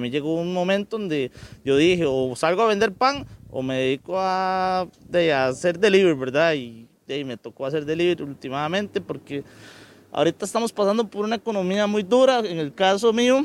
[0.00, 1.30] mí llegó un momento donde
[1.64, 4.86] yo dije, o salgo a vender pan o me dedico a,
[5.48, 6.54] hacer delivery, ¿verdad?
[6.54, 6.86] Y,
[7.24, 9.42] me tocó hacer delivery últimamente porque
[10.12, 12.38] ahorita estamos pasando por una economía muy dura.
[12.38, 13.44] En el caso mío,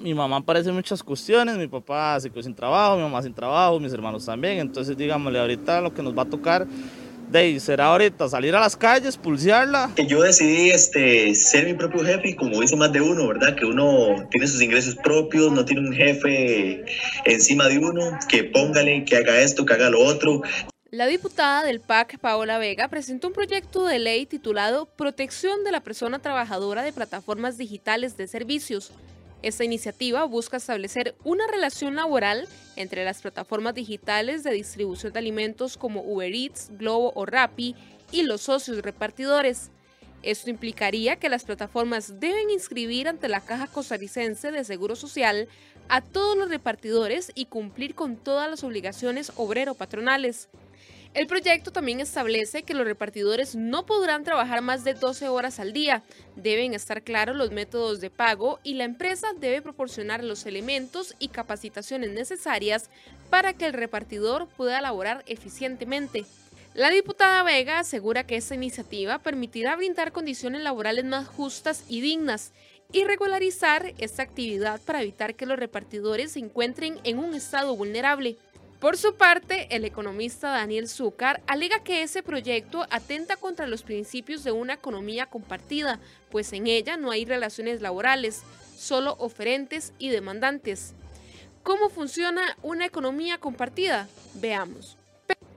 [0.00, 3.78] mi mamá aparece muchas cuestiones, mi papá se quedó sin trabajo, mi mamá sin trabajo,
[3.78, 4.58] mis hermanos también.
[4.58, 6.66] Entonces, digámosle, ahorita lo que nos va a tocar
[7.32, 9.90] de será ahorita salir a las calles, pulsearla.
[10.06, 13.56] Yo decidí este, ser mi propio jefe y como dice más de uno, ¿verdad?
[13.56, 16.84] Que uno tiene sus ingresos propios, no tiene un jefe
[17.24, 20.42] encima de uno, que póngale, que haga esto, que haga lo otro.
[20.90, 25.80] La diputada del PAC, Paola Vega, presentó un proyecto de ley titulado Protección de la
[25.80, 28.92] persona trabajadora de plataformas digitales de servicios
[29.42, 35.76] esta iniciativa busca establecer una relación laboral entre las plataformas digitales de distribución de alimentos
[35.76, 37.74] como Uber Eats, Globo o Rappi
[38.12, 39.70] y los socios repartidores.
[40.22, 45.48] Esto implicaría que las plataformas deben inscribir ante la Caja Costarricense de Seguro Social
[45.88, 50.48] a todos los repartidores y cumplir con todas las obligaciones obrero-patronales.
[51.14, 55.74] El proyecto también establece que los repartidores no podrán trabajar más de 12 horas al
[55.74, 56.02] día,
[56.36, 61.28] deben estar claros los métodos de pago y la empresa debe proporcionar los elementos y
[61.28, 62.88] capacitaciones necesarias
[63.28, 66.24] para que el repartidor pueda laborar eficientemente.
[66.72, 72.52] La diputada Vega asegura que esta iniciativa permitirá brindar condiciones laborales más justas y dignas
[72.90, 78.38] y regularizar esta actividad para evitar que los repartidores se encuentren en un estado vulnerable.
[78.82, 84.42] Por su parte, el economista Daniel Zúcar alega que ese proyecto atenta contra los principios
[84.42, 86.00] de una economía compartida,
[86.32, 88.42] pues en ella no hay relaciones laborales,
[88.76, 90.94] solo oferentes y demandantes.
[91.62, 94.08] ¿Cómo funciona una economía compartida?
[94.34, 94.98] Veamos.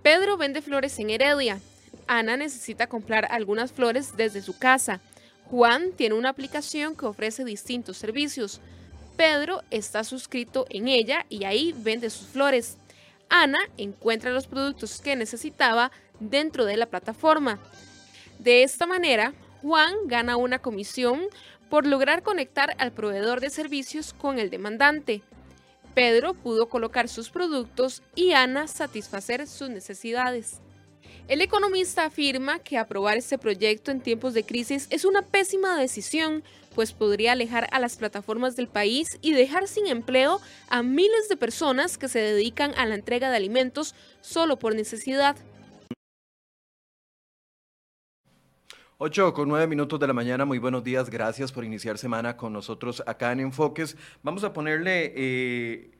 [0.03, 1.59] Pedro vende flores en Heredia.
[2.05, 5.01] Ana necesita comprar algunas flores desde su casa.
[5.45, 8.61] Juan tiene una aplicación que ofrece distintos servicios.
[9.17, 12.77] Pedro está suscrito en ella y ahí vende sus flores.
[13.29, 17.59] Ana encuentra los productos que necesitaba dentro de la plataforma.
[18.39, 21.21] De esta manera, Juan gana una comisión
[21.69, 25.21] por lograr conectar al proveedor de servicios con el demandante.
[25.93, 30.59] Pedro pudo colocar sus productos y Ana satisfacer sus necesidades.
[31.27, 36.43] El economista afirma que aprobar este proyecto en tiempos de crisis es una pésima decisión,
[36.75, 41.37] pues podría alejar a las plataformas del país y dejar sin empleo a miles de
[41.37, 45.37] personas que se dedican a la entrega de alimentos solo por necesidad.
[48.97, 52.53] 8 con 9 minutos de la mañana, muy buenos días, gracias por iniciar semana con
[52.53, 53.97] nosotros acá en Enfoques.
[54.23, 55.91] Vamos a ponerle eh,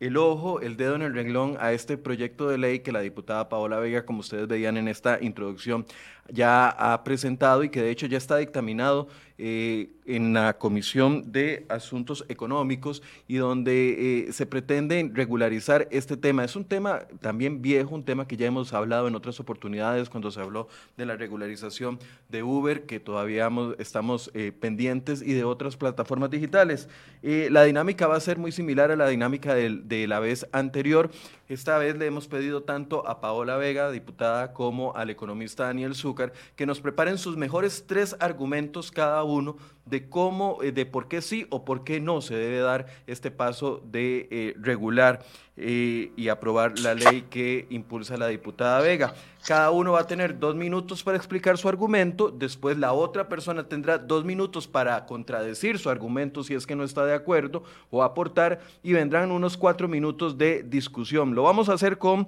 [0.00, 3.48] el ojo, el dedo en el renglón a este proyecto de ley que la diputada
[3.48, 5.86] Paola Vega, como ustedes veían en esta introducción,
[6.28, 9.08] ya ha presentado y que de hecho ya está dictaminado
[9.44, 16.44] eh, en la Comisión de Asuntos Económicos y donde eh, se pretende regularizar este tema.
[16.44, 20.30] Es un tema también viejo, un tema que ya hemos hablado en otras oportunidades cuando
[20.30, 25.76] se habló de la regularización de Uber, que todavía estamos eh, pendientes, y de otras
[25.76, 26.88] plataformas digitales.
[27.22, 31.10] la dinámica va a ser muy similar a la dinámica de, de la vez anterior.
[31.52, 36.32] Esta vez le hemos pedido tanto a Paola Vega, diputada, como al economista Daniel Zúcar,
[36.56, 41.20] que nos preparen sus mejores tres argumentos cada uno de cómo, eh, de por qué
[41.20, 45.26] sí o por qué no se debe dar este paso de eh, regular
[45.56, 49.14] eh, y aprobar la ley que impulsa la diputada Vega.
[49.46, 53.68] Cada uno va a tener dos minutos para explicar su argumento, después la otra persona
[53.68, 58.02] tendrá dos minutos para contradecir su argumento si es que no está de acuerdo o
[58.02, 61.34] aportar y vendrán unos cuatro minutos de discusión.
[61.34, 62.26] Lo vamos a hacer con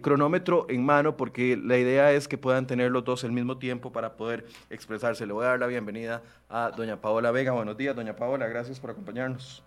[0.00, 3.92] cronómetro en mano porque la idea es que puedan tener los dos el mismo tiempo
[3.92, 5.26] para poder expresarse.
[5.26, 7.52] Le voy a dar la bienvenida a doña Paola Vega.
[7.52, 9.62] Buenos días, doña Paola, gracias por acompañarnos.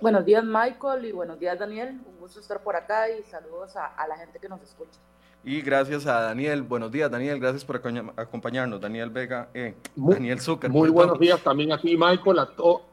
[0.00, 2.00] Buenos días, Michael, y buenos días, Daniel.
[2.06, 5.00] Un gusto estar por acá y saludos a, la gente que nos escucha.
[5.42, 6.62] Y gracias a Daniel.
[6.62, 7.40] Buenos días, Daniel.
[7.40, 7.82] Gracias por
[8.16, 8.80] acompañarnos.
[8.80, 10.70] Daniel Vega, eh, Daniel Zucker.
[10.70, 12.48] Muy buenos días también a ti, Michael, a,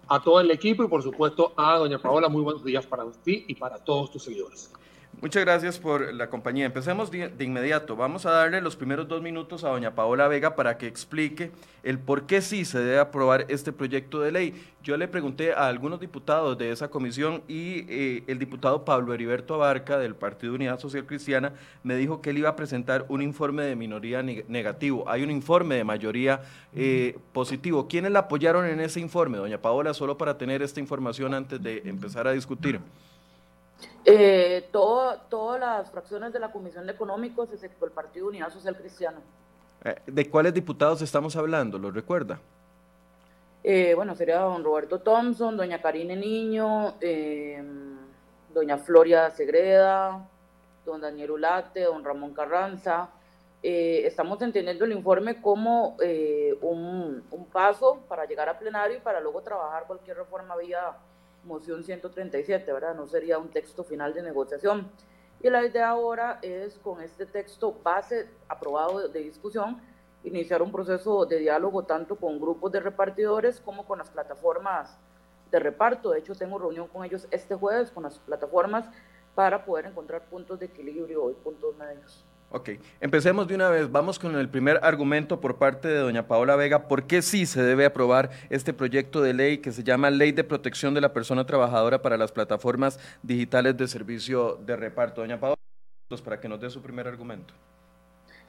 [0.08, 2.28] a todo el equipo y por supuesto a doña Paola.
[2.28, 4.72] Muy buenos días para ti y para todos tus seguidores.
[5.22, 6.66] Muchas gracias por la compañía.
[6.66, 7.96] Empecemos de, inmediato.
[7.96, 11.52] Vamos a darle los primeros dos minutos a doña Paola Vega para que explique
[11.84, 14.54] el por qué sí se debe aprobar este proyecto de ley.
[14.84, 19.56] Yo le pregunté a algunos diputados de esa comisión y eh, el diputado Pablo Heriberto
[19.56, 23.64] Abarca del Partido Unidad Social Cristiana me dijo que él iba a presentar un informe
[23.64, 25.10] de minoría negativo.
[25.10, 26.42] Hay un informe de mayoría
[26.76, 27.88] eh, positivo.
[27.88, 31.84] ¿Quiénes la apoyaron en ese informe, doña Paola, solo para tener esta información antes de
[31.86, 32.82] empezar a discutir?
[34.04, 38.76] Eh, todo, todas las fracciones de la Comisión de Económicos, excepto el Partido Unidad Social
[38.78, 39.18] Cristiana.
[39.84, 41.78] Eh, ¿De cuáles diputados estamos hablando?
[41.78, 42.40] ¿Lo recuerda?
[43.68, 47.98] Eh, bueno, sería don Roberto Thompson, doña Karine Niño, em,
[48.54, 50.30] doña Floria Segreda,
[50.86, 53.10] don Daniel Ulate, don Ramón Carranza.
[53.64, 59.00] Eh, estamos entendiendo el informe como eh, un, un, paso para llegar a plenario y
[59.00, 60.96] para luego trabajar cualquier reforma vía
[61.46, 62.96] moción 137, ¿verdad?
[62.96, 64.92] No sería un texto final de negociación.
[65.42, 69.80] Y la idea ahora es, con este texto base aprobado de discusión,
[70.24, 74.98] iniciar un proceso de diálogo tanto con grupos de repartidores como con las plataformas
[75.52, 76.12] de reparto.
[76.12, 78.90] De hecho, tengo reunión con ellos este jueves, con las plataformas,
[79.36, 82.26] para poder encontrar puntos de equilibrio y puntos medios.
[82.52, 82.70] Ok,
[83.02, 83.92] empecemos de una vez.
[83.92, 86.88] Vamos con el primer argumento por parte de doña Paola Vega.
[86.88, 90.44] ¿Por qué sí se debe aprobar este proyecto de ley que se llama Ley de
[90.44, 95.22] Protección de la Persona Trabajadora para las Plataformas Digitales de Servicio de Reparto?
[95.22, 95.58] Doña Paola,
[96.24, 97.54] para que nos dé su primer argumento.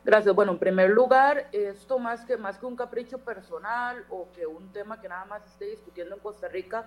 [0.05, 0.33] Gracias.
[0.37, 4.73] Bueno, en primer lugar, esto más que, más que un capricho personal o que un
[4.73, 6.85] tema que nada más esté discutiendo en Costa Rica,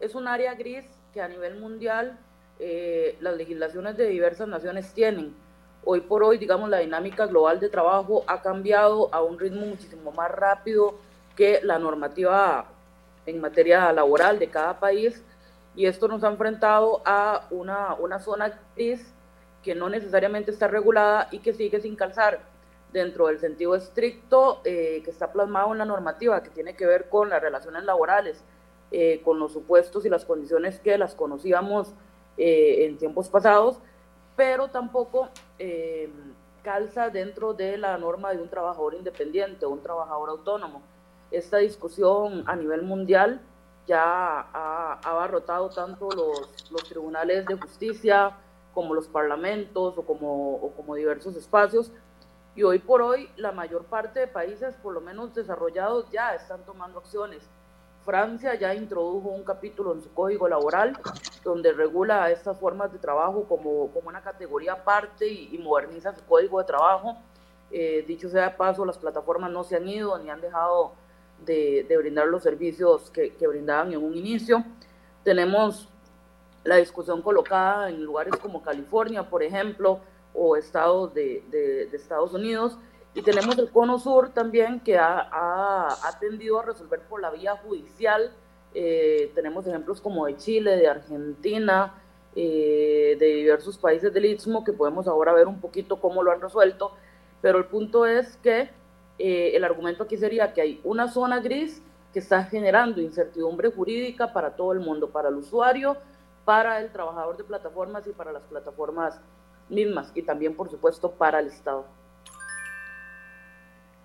[0.00, 0.84] es un área gris
[1.14, 2.18] que a nivel mundial
[2.58, 5.34] eh, las legislaciones de diversas naciones tienen.
[5.84, 10.12] Hoy por hoy, digamos, la dinámica global de trabajo ha cambiado a un ritmo muchísimo
[10.12, 10.94] más rápido
[11.36, 12.66] que la normativa
[13.26, 15.22] en materia laboral de cada país.
[15.74, 19.06] Y esto nos ha enfrentado a una, una zona gris
[19.62, 22.40] que no necesariamente está regulada y que sigue sin calzar
[22.92, 27.08] dentro del sentido estricto eh, que está plasmado en la normativa, que tiene que ver
[27.08, 28.42] con las relaciones laborales,
[28.90, 31.92] eh, con los supuestos y las condiciones que las conocíamos
[32.38, 33.78] eh, en tiempos pasados,
[34.38, 36.08] pero tampoco eh,
[36.62, 40.80] calza dentro de la norma de un trabajador independiente o un trabajador autónomo.
[41.32, 43.40] Esta discusión a nivel mundial
[43.88, 44.00] ya
[44.52, 48.30] ha, abarrotado tanto los, los, tribunales de justicia
[48.72, 51.90] como los parlamentos o como, o como diversos espacios.
[52.54, 56.64] Y hoy por hoy la mayor parte de países, por lo menos desarrollados, ya están
[56.64, 57.42] tomando acciones
[58.08, 60.98] Francia ya introdujo un capítulo en su código laboral
[61.44, 66.58] donde regula estas formas de trabajo como, como una categoría aparte y, moderniza su código
[66.58, 67.18] de trabajo.
[67.70, 70.94] Eh, dicho sea de paso, las plataformas no se han ido ni han dejado
[71.44, 74.64] de, brindar los servicios que, brindaban en un inicio.
[75.22, 75.86] Tenemos
[76.64, 80.00] la discusión colocada en lugares como California, por ejemplo,
[80.32, 82.78] o estados de Estados Unidos,
[83.14, 87.56] y tenemos el Cono Sur también que ha, ha, tendido a resolver por la vía
[87.56, 88.32] judicial.
[88.74, 91.94] Eh, tenemos ejemplos como de Chile, de Argentina,
[92.36, 96.40] eh, de diversos países del Istmo que podemos ahora ver un poquito cómo lo han
[96.40, 96.92] resuelto.
[97.40, 98.70] Pero el punto es que
[99.18, 104.32] eh, el argumento aquí sería que hay una zona gris que está generando incertidumbre jurídica
[104.32, 105.96] para todo el mundo, para el usuario,
[106.44, 109.20] para el trabajador de plataformas y para las plataformas
[109.68, 111.84] mismas y también, por supuesto, para el Estado.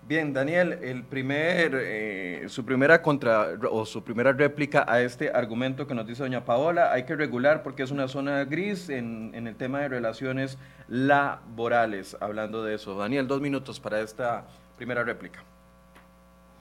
[0.06, 5.86] Bien, Daniel, el primer, eh, su primera contra o su primera réplica a este argumento
[5.86, 9.46] que nos dice doña Paola, hay que regular porque es una zona gris en, en
[9.46, 10.58] el tema de relaciones
[10.88, 12.94] laborales, hablando de eso.
[12.98, 14.44] Daniel, dos minutos para esta
[14.76, 15.42] primera réplica.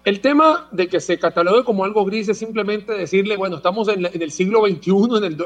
[0.06, 4.06] El tema de que se catalogue como algo gris es simplemente decirle, bueno, estamos en,
[4.06, 4.92] el siglo XXI,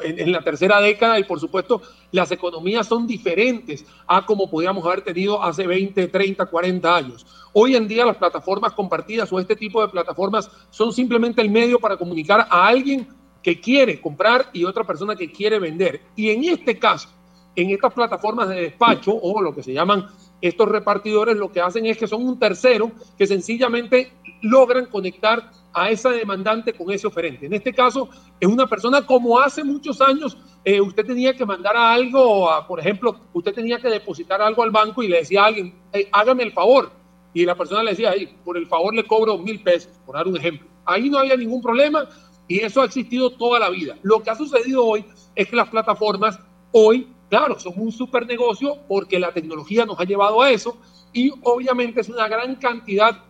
[0.03, 4.83] en, en, la tercera década, y por supuesto las economías son diferentes a como podíamos
[4.83, 7.25] haber tenido hace 20, 30, 40 años.
[7.53, 11.77] Hoy en día las plataformas compartidas o este tipo de plataformas son simplemente el medio
[11.77, 13.07] para comunicar a alguien
[13.43, 16.01] que quiere comprar y otra persona que quiere vender.
[16.15, 17.09] Y en este caso,
[17.55, 20.07] en estas plataformas de despacho o lo que se llaman
[20.41, 25.89] estos repartidores lo que hacen es que son un tercero que sencillamente logran conectar a
[25.89, 27.45] esa demandante con ese oferente.
[27.45, 31.77] En este caso, es una persona como hace muchos años, eh, usted tenía que mandar
[31.77, 35.75] algo, por ejemplo, usted tenía que depositar algo al banco y le decía a alguien,
[36.11, 36.91] hágame el favor.
[37.33, 40.27] Y la persona le decía, ahí, por el favor le cobro mil pesos, por dar
[40.27, 40.67] un ejemplo.
[40.85, 42.07] Ahí no había ningún problema
[42.47, 43.95] y eso ha existido toda la vida.
[44.01, 46.39] Lo que ha sucedido hoy es que las plataformas
[46.71, 50.77] hoy, claro, son un super negocio porque la tecnología nos ha llevado a eso
[51.13, 53.23] y obviamente es una gran cantidad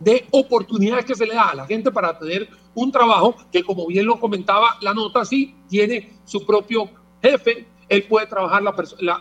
[0.00, 3.86] de oportunidades que se le da a la gente para tener un trabajo que, como
[3.86, 6.90] bien lo comentaba la nota, sí tiene su propio
[7.22, 8.62] jefe, él puede trabajar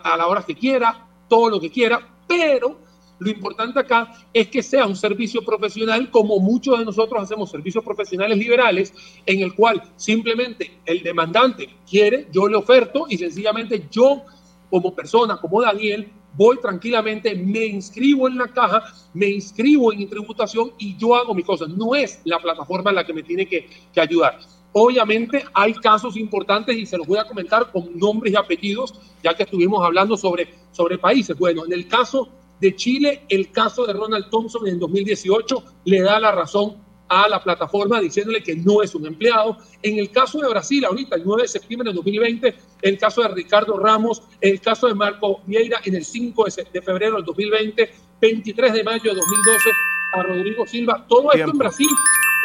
[0.03, 2.82] a la hora que quiera, todo lo que quiera, pero
[3.23, 7.83] lo importante acá es que sea un servicio profesional como muchos de nosotros hacemos servicios
[7.83, 8.93] profesionales liberales,
[9.25, 14.23] en el cual simplemente el demandante quiere, yo le oferto y sencillamente yo
[14.69, 20.71] como persona, como Daniel, voy tranquilamente, me inscribo en la caja, me inscribo en tributación
[20.79, 21.65] y yo hago mi cosa.
[21.67, 24.39] No es la plataforma la que me tiene que, que ayudar.
[24.71, 29.35] Obviamente hay casos importantes y se los voy a comentar con nombres y apellidos, ya
[29.35, 31.37] que estuvimos hablando sobre, sobre países.
[31.37, 32.29] Bueno, en el caso
[32.59, 36.77] de Chile, el caso de Ronald Thompson en 2018 le da la razón
[37.09, 39.57] a la plataforma diciéndole que no es un empleado.
[39.81, 43.27] En el caso de Brasil, ahorita, el 9 de septiembre de 2020, el caso de
[43.29, 47.91] Ricardo Ramos, el caso de Marco Vieira en el 5 de febrero del 2020,
[48.21, 49.69] 23 de mayo de 2012
[50.13, 51.05] a Rodrigo Silva.
[51.07, 51.89] Todo esto en Brasil,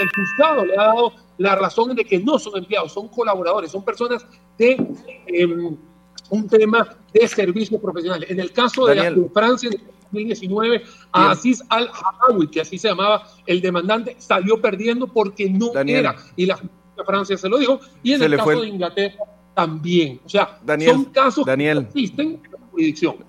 [0.01, 3.85] el juzgado le ha dado la razón de que no son empleados, son colaboradores, son
[3.85, 4.27] personas
[4.59, 4.77] de
[5.29, 5.77] em,
[6.31, 8.31] un tema de servicios profesionales.
[8.31, 9.81] En el caso de, Francia, en
[10.13, 16.17] 2019, a Aziz al-Hawawi, que así se llamaba el demandante, salió perdiendo porque no era.
[16.37, 16.59] Y la
[17.07, 17.81] Francia se lo dijo.
[18.03, 19.25] Y en el caso de Inglaterra
[19.55, 20.21] también.
[20.25, 22.41] O sea, son casos que existen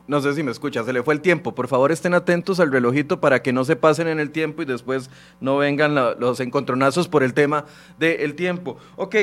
[0.07, 1.55] no sé si me escucha, se le fue el tiempo.
[1.55, 4.65] Por favor, estén atentos al relojito para que no se pasen en el tiempo y
[4.65, 5.09] después
[5.39, 7.65] no vengan los encontronazos por el tema
[7.97, 8.77] del tiempo.
[8.95, 9.15] Ok,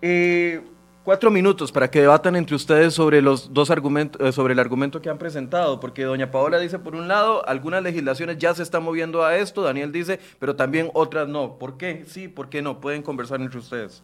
[0.00, 0.62] eh,
[1.08, 5.00] cuatro minutos para que debatan entre ustedes sobre los dos argumentos, eh, sobre el argumento
[5.00, 8.82] que han presentado, porque doña Paola dice, por un lado, algunas legislaciones ya se están
[8.82, 11.54] moviendo a esto, Daniel dice, pero también otras no.
[11.54, 12.04] ¿Por qué?
[12.06, 12.82] Sí, ¿por qué no?
[12.82, 14.02] Pueden conversar entre ustedes.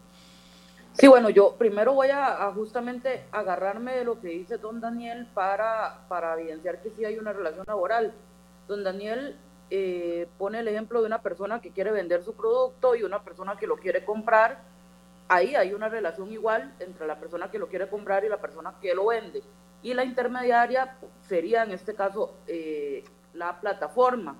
[0.93, 6.07] Sí, bueno, yo primero voy a, justamente agarrarme de lo que dice don Daniel para,
[6.09, 8.15] para evidenciar que sí hay una relación laboral.
[8.67, 9.35] Don Daniel
[9.69, 13.57] eh, pone el ejemplo de una persona que quiere vender su producto y una persona
[13.57, 14.73] que lo quiere comprar.
[15.27, 18.75] Ahí hay una relación igual entre la persona que lo quiere comprar y la persona
[18.79, 19.41] que lo vende.
[19.81, 23.03] Y la intermediaria sería en este caso eh,
[23.33, 24.35] la plataforma.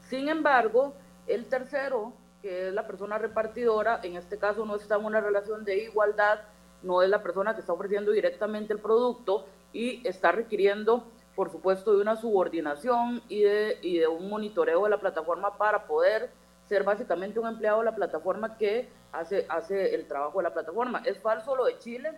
[0.00, 0.94] Sin embargo,
[1.26, 5.64] el tercero que es la persona repartidora, en este caso no está en una relación
[5.64, 6.40] de igualdad,
[6.82, 11.04] no es la persona que está ofreciendo directamente el producto y está requiriendo,
[11.34, 15.86] por supuesto, de una subordinación y de, y de un monitoreo de la plataforma para
[15.86, 16.30] poder
[16.68, 21.02] ser básicamente un empleado de la plataforma que hace, hace el trabajo de la plataforma.
[21.04, 22.12] Es falso lo de Chile.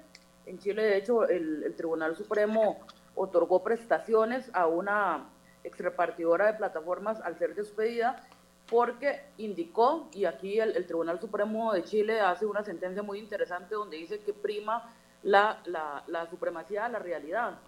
[0.46, 2.80] En Chile, de hecho, el, Tribunal Supremo
[3.14, 5.28] otorgó prestaciones a una
[5.62, 8.26] ex repartidora de plataformas al ser despedida
[8.68, 13.96] porque indicó, y aquí el, Tribunal Supremo de Chile hace una sentencia muy interesante donde
[13.96, 17.58] dice que prima la, la, supremacía de la realidad.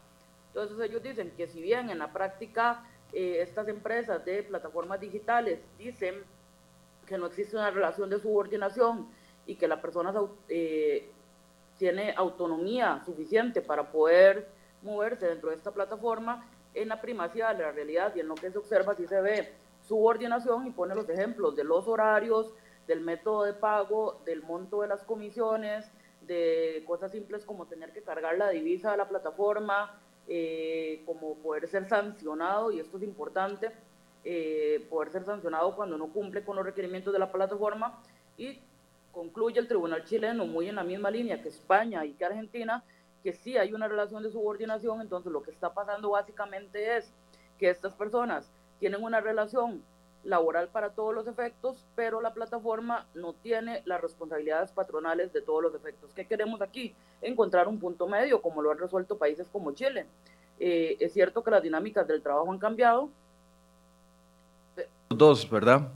[0.49, 5.61] Entonces ellos dicen que si bien en la práctica eh, estas empresas de plataformas digitales
[5.77, 6.23] dicen
[7.13, 9.07] que no existe una relación de subordinación
[9.47, 10.15] y que la persona
[10.49, 11.11] eh,
[11.77, 14.49] tiene autonomía suficiente para poder
[14.81, 18.51] moverse dentro de esta plataforma, en la primacía de la realidad y en lo que
[18.51, 19.53] se observa sí se ve
[19.87, 22.55] subordinación y pone los ejemplos de los horarios,
[22.87, 25.85] del método de pago, del monto de las comisiones,
[26.23, 31.69] de cosas simples como tener que cargar la divisa de la plataforma, eh, como poder
[31.69, 33.71] ser sancionado, y esto es importante,
[34.25, 38.01] eh, poder ser sancionado cuando no cumple con los requerimientos de la plataforma.
[38.37, 38.61] Y
[39.13, 42.83] concluye el tribunal chileno muy en la misma línea que España y que Argentina,
[43.23, 47.13] que sí hay una relación de subordinación, entonces lo que está pasando básicamente es
[47.59, 48.51] que estas personas
[48.81, 49.83] tienen una relación
[50.25, 55.63] laboral para todos los efectos, pero la plataforma no tiene las responsabilidades patronales de todos
[55.63, 56.13] los efectos.
[56.15, 56.95] ¿Qué queremos aquí?
[57.21, 60.07] Encontrar un punto medio, como lo han resuelto países como Chile.
[60.61, 63.09] Eh, es cierto que las dinámicas del trabajo han cambiado.
[65.13, 65.89] Dos, ¿verdad?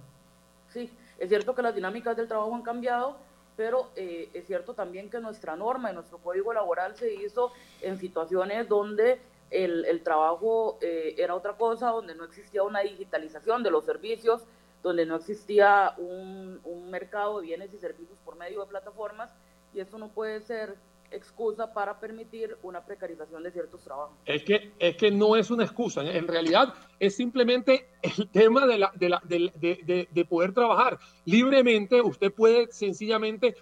[0.68, 3.16] Sí, es cierto que las dinámicas del trabajo han cambiado,
[3.56, 7.98] pero eh, es cierto también que nuestra norma y nuestro código laboral se hizo en
[7.98, 9.20] situaciones donde
[9.50, 14.44] el, el trabajo eh, era otra cosa, donde no existía una digitalización de los servicios,
[14.82, 19.34] donde no existía un, un, mercado de bienes y servicios por medio de plataformas,
[19.72, 20.76] y eso no puede ser
[21.10, 24.16] excusa para permitir una precarización de ciertos trabajos.
[24.24, 28.78] Es que, es que no es una excusa, en realidad es simplemente el tema de,
[28.78, 33.54] la, de, la, de, de, de poder trabajar libremente, usted puede sencillamente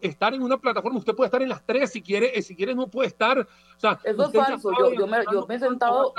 [0.00, 2.74] estar en una plataforma, usted puede estar en las tres si quiere, eh, si quiere
[2.74, 3.38] no puede estar.
[3.40, 6.14] O sea, Eso es falso, yo, yo, me, yo, me, he sentado...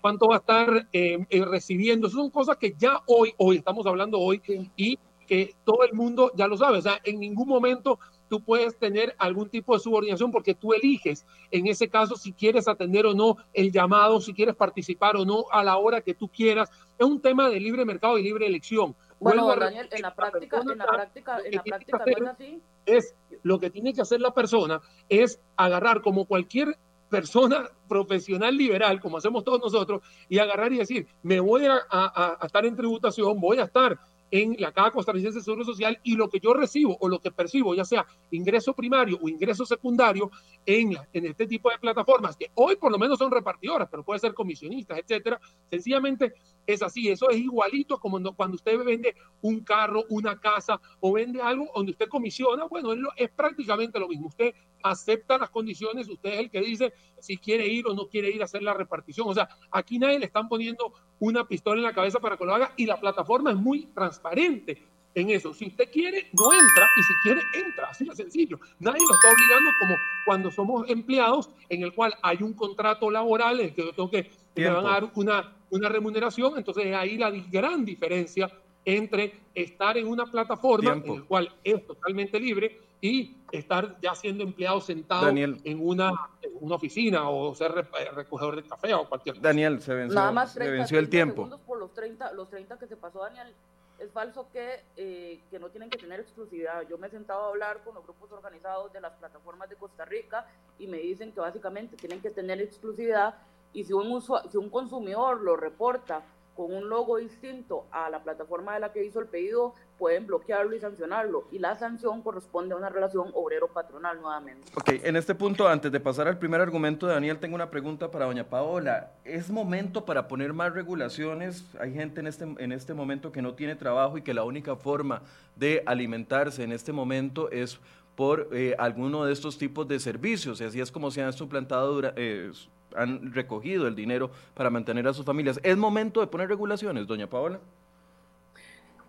[0.00, 3.84] Cuánto va a estar, eh, eh, recibiendo, Esas son cosas que ya hoy, hoy estamos
[3.86, 4.40] hablando hoy
[4.76, 7.98] y que todo el mundo ya lo sabe, o sea, en ningún momento
[8.30, 12.68] tú puedes tener algún tipo de subordinación porque tú eliges en ese caso si quieres
[12.68, 16.28] atender o no el llamado, si quieres participar o no a la hora que tú
[16.28, 16.70] quieras.
[16.96, 18.94] Es un tema de libre mercado y libre elección.
[19.18, 22.62] Bueno, Daniel, en la práctica, en la práctica, en la práctica no es así.
[22.86, 26.78] Es lo que tiene que hacer la persona es agarrar como cualquier
[27.10, 32.38] persona profesional liberal, como hacemos todos nosotros, y agarrar y decir, me voy a, a,
[32.40, 33.98] a estar en tributación, voy a estar
[34.30, 37.30] en la Caja Costarricense de Seguro Social y lo que yo recibo o lo que
[37.30, 40.30] percibo, ya sea ingreso primario o ingreso secundario
[40.64, 44.20] en, en este tipo de plataformas, que hoy por lo menos son repartidoras, pero puede
[44.20, 46.34] ser comisionistas, etcétera, sencillamente
[46.66, 47.08] es así.
[47.08, 51.92] Eso es igualito como cuando usted vende un carro, una casa o vende algo donde
[51.92, 54.28] usted comisiona, bueno, es prácticamente lo mismo.
[54.28, 58.30] Usted acepta las condiciones, usted es el que dice si quiere ir o no quiere
[58.30, 59.28] ir a hacer la repartición.
[59.28, 62.54] O sea, aquí nadie le están poniendo una pistola en la cabeza para que lo
[62.54, 64.82] haga y la plataforma es muy transparente.
[65.12, 65.52] en eso.
[65.52, 67.88] Si usted quiere, no entra y si quiere, entra.
[67.90, 68.60] Así de sencillo.
[68.78, 69.94] Nadie lo está obligando como
[70.24, 74.08] cuando somos empleados en el cual hay un contrato laboral en el que yo tengo
[74.08, 76.56] que me van a dar una, una remuneración.
[76.56, 78.50] Entonces ahí la gran diferencia
[78.84, 84.44] entre estar en una plataforma en la cual es totalmente libre y estar ya siendo
[84.44, 86.12] empleado sentado en una,
[86.60, 89.48] una oficina o ser eh, recogedor de café o cualquier cosa.
[89.48, 91.48] Daniel, se venció, se venció el tiempo.
[91.66, 93.54] Por los 30, los 30 que se pasó, Daniel,
[93.98, 96.86] es falso que, eh, que no tienen que tener exclusividad.
[96.88, 100.04] Yo me he sentado a hablar con los grupos organizados de las plataformas de Costa
[100.04, 100.46] Rica
[100.78, 103.34] y me dicen que básicamente tienen que tener exclusividad
[103.72, 106.22] y si un, si un consumidor lo reporta
[106.56, 110.74] con un logo distinto a la plataforma de la que hizo el pedido, pueden bloquearlo
[110.74, 111.44] y sancionarlo.
[111.52, 114.66] Y la sanción corresponde a una relación obrero-patronal nuevamente.
[114.74, 118.10] Ok, en este punto, antes de pasar al primer argumento de Daniel, tengo una pregunta
[118.10, 119.12] para doña Paola.
[119.26, 121.66] ¿Es momento para poner más regulaciones?
[121.78, 124.74] Hay gente en este, en este momento que no tiene trabajo y que la única
[124.74, 125.20] forma
[125.54, 127.78] de alimentarse en este momento es
[128.16, 130.62] por eh, alguno de estos tipos de servicios.
[130.62, 132.50] Y así es como se han suplantado eh,
[132.96, 135.60] han recogido el dinero para mantener a sus familias.
[135.62, 137.60] ¿Es momento de poner regulaciones, doña Paola?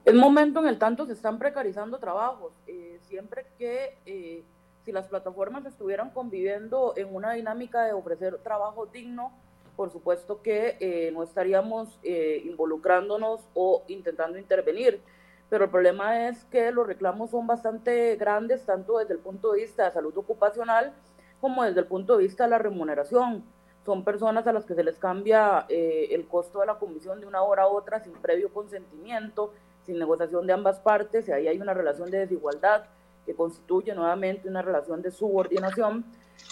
[0.04, 2.54] Es momento en el tanto se están precarizando trabajos.
[2.68, 4.44] Eh, siempre que eh,
[4.84, 9.32] si las plataformas estuvieran conviviendo en una dinámica de ofrecer trabajo digno,
[9.76, 15.02] por supuesto que eh, no estaríamos involucrándonos o intentando intervenir.
[15.50, 19.62] Pero el problema es que los reclamos son bastante grandes, tanto desde el punto de
[19.62, 20.94] vista de salud ocupacional
[21.42, 23.44] como desde el punto de vista de la remuneración
[23.86, 27.26] son personas a las que se les cambia eh, el costo de la comisión de
[27.26, 29.54] una hora a otra sin previo consentimiento,
[29.86, 32.86] sin negociación de ambas partes, y ahí hay una relación de desigualdad
[33.26, 36.06] que constituye nuevamente una relación de subordinación,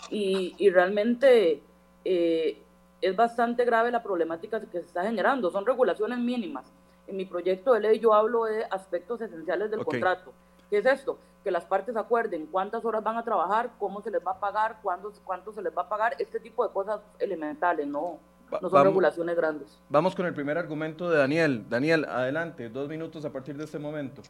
[0.10, 1.62] y, y realmente
[2.06, 2.62] eh,
[3.02, 5.50] es bastante grave la problemática que se está generando.
[5.52, 6.66] Son regulaciones mínimas.
[7.08, 10.32] En mi proyecto de ley yo hablo de aspectos esenciales del contrato.
[10.70, 11.18] ¿Qué es esto?
[11.44, 14.80] que las partes acuerden cuántas horas van a trabajar, cómo se les va a pagar,
[14.82, 18.20] cuándo, cuánto se les va a pagar, este tipo de cosas elementales, no,
[18.62, 19.80] no son regulaciones grandes.
[19.90, 21.66] Vamos con el primer argumento de Daniel.
[21.70, 24.22] Daniel, adelante, dos minutos a partir de este momento.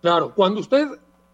[0.00, 0.88] Claro, cuando usted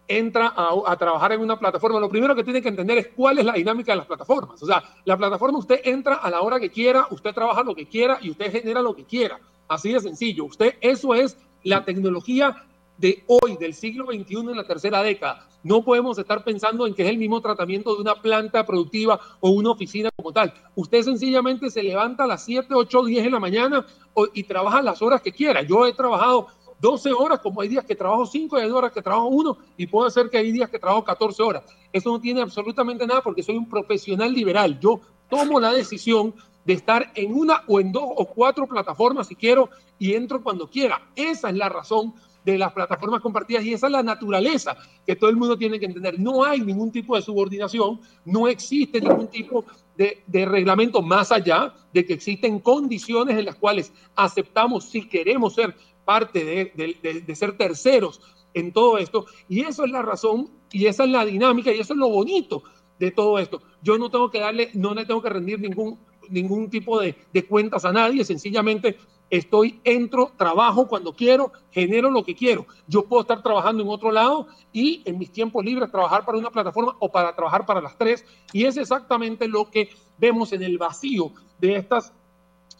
[0.07, 3.38] entra a, a, trabajar en una plataforma, lo primero que tiene que entender es cuál
[3.38, 4.62] es la dinámica de las plataformas.
[4.62, 7.87] O sea, la plataforma usted entra a la hora que quiera, usted trabaja lo que
[7.87, 9.38] quiera y usted genera lo que quiera.
[9.68, 10.46] Así de sencillo.
[10.46, 12.64] Usted, eso es la tecnología
[13.00, 15.48] de hoy, del siglo XXI en la tercera década.
[15.62, 19.50] No podemos estar pensando en que es el mismo tratamiento de una planta productiva o
[19.50, 20.52] una oficina como tal.
[20.74, 23.86] Usted sencillamente se levanta a las 7, 8, 10 de la mañana
[24.34, 25.62] y trabaja las horas que quiera.
[25.62, 26.48] Yo he trabajado
[26.80, 29.86] 12 horas, como hay días que trabajo 5 y hay horas que trabajo 1 y
[29.86, 31.64] puede ser que hay días que trabajo 14 horas.
[31.92, 34.78] Eso no tiene absolutamente nada porque soy un profesional liberal.
[34.78, 36.34] Yo tomo la decisión
[36.64, 40.68] de estar en una o en dos o cuatro plataformas si quiero y entro cuando
[40.68, 41.00] quiera.
[41.16, 44.76] Esa es la razón de las plataformas compartidas y esa es la naturaleza
[45.07, 46.18] que todo el mundo tiene que entender.
[46.18, 49.64] No hay ningún tipo de subordinación, no existe ningún tipo
[49.96, 55.55] de, de, reglamento más allá de que existen condiciones en las cuales aceptamos si queremos
[55.55, 55.74] ser
[56.05, 58.20] parte de, de, de ser terceros
[58.55, 61.92] en todo esto y eso es la razón y esa es la dinámica y eso
[61.92, 62.62] es lo bonito
[62.98, 63.62] de todo esto.
[63.83, 65.98] Yo no tengo que darle, no le tengo que rendir ningún
[66.31, 68.96] ningún tipo de, de, cuentas a nadie, sencillamente
[69.31, 72.66] estoy, entro, trabajo cuando quiero, genero lo que quiero.
[72.87, 76.51] Yo puedo estar trabajando en otro lado y en mis tiempos libres trabajar para una
[76.51, 78.25] plataforma o para trabajar para las tres.
[78.53, 82.12] Y es exactamente lo que vemos en el vacío de estas,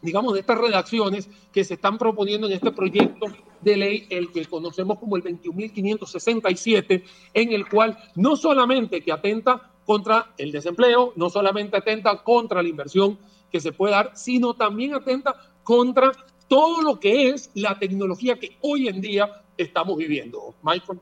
[0.03, 3.27] digamos, de estas redacciones que se están proponiendo en este proyecto
[3.61, 9.71] de ley, el que conocemos como el 21.567, en el cual no solamente que atenta
[9.85, 13.19] contra el desempleo, no solamente atenta contra la inversión
[13.51, 16.13] que se puede dar, sino también atenta contra
[16.51, 20.53] todo lo que es la tecnología que hoy en día estamos viviendo.
[20.63, 20.99] Michael.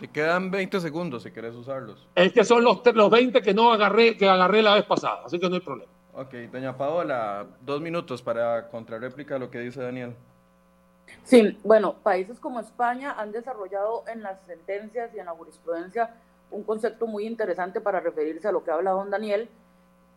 [0.00, 2.08] Te quedan 20 segundos si quieres usarlos.
[2.14, 5.38] Es que son los, los 20 que no agarré, que agarré la vez pasada, así
[5.38, 5.92] que no hay problema.
[6.14, 10.14] Ok, doña Paola, dos minutos para contrarréplica a lo que dice Daniel.
[11.22, 16.14] Sí, bueno, países como España han desarrollado en las sentencias y en la jurisprudencia
[16.50, 19.50] un concepto muy interesante para referirse a lo que habla don Daniel,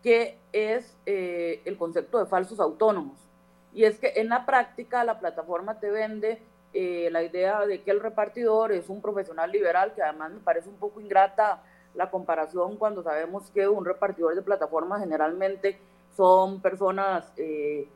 [0.02, 3.29] que es eh, el concepto de falsos autónomos.
[3.74, 6.42] Y es que en la práctica la plataforma te vende
[6.74, 10.70] eh, la idea de que el repartidor es un profesional liberal, que además me parece
[10.70, 11.64] un poco ingrata
[11.96, 15.80] la comparación cuando sabemos que un repartidor de plataforma generalmente
[16.16, 17.88] son personas eh,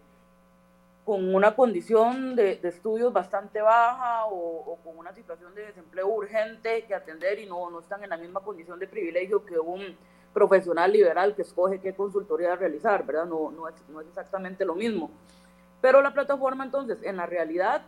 [1.06, 6.96] con una condición de, estudios bastante baja o, con una situación de desempleo urgente que
[6.96, 9.98] atender y no, no están en la misma condición de privilegio que un
[10.34, 13.26] profesional liberal que escoge qué consultoría realizar, ¿verdad?
[13.26, 15.12] No, no, es, no es exactamente lo mismo.
[15.84, 17.82] Pero la plataforma entonces en la realidad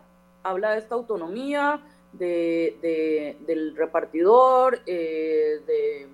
[0.44, 1.80] habla de esta autonomía,
[2.12, 6.10] de, del repartidor, eh, de,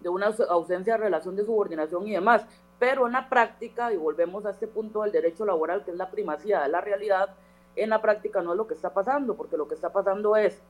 [0.00, 2.44] de, una ausencia de relación de subordinación y demás.
[2.80, 6.10] Pero en la práctica, y volvemos a este punto del derecho laboral, que es la
[6.10, 7.28] primacía de la realidad,
[7.76, 10.60] en la práctica no es lo que está pasando, porque lo que está pasando es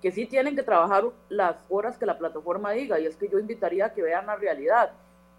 [0.00, 3.40] que sí tienen que trabajar las horas que la plataforma diga, y es que yo
[3.40, 4.92] invitaría a que vean la realidad.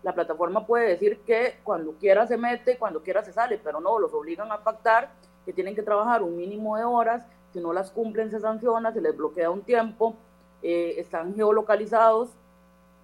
[0.04, 4.00] La plataforma puede decir que cuando quiera se mete, cuando quiera se sale, pero no,
[4.00, 5.10] los obligan a pactar
[5.46, 9.02] que tienen que trabajar un mínimo de horas, si no las cumplen se sanciona, se
[9.02, 10.16] les bloquea un tiempo,
[10.62, 12.30] eh, están geolocalizados,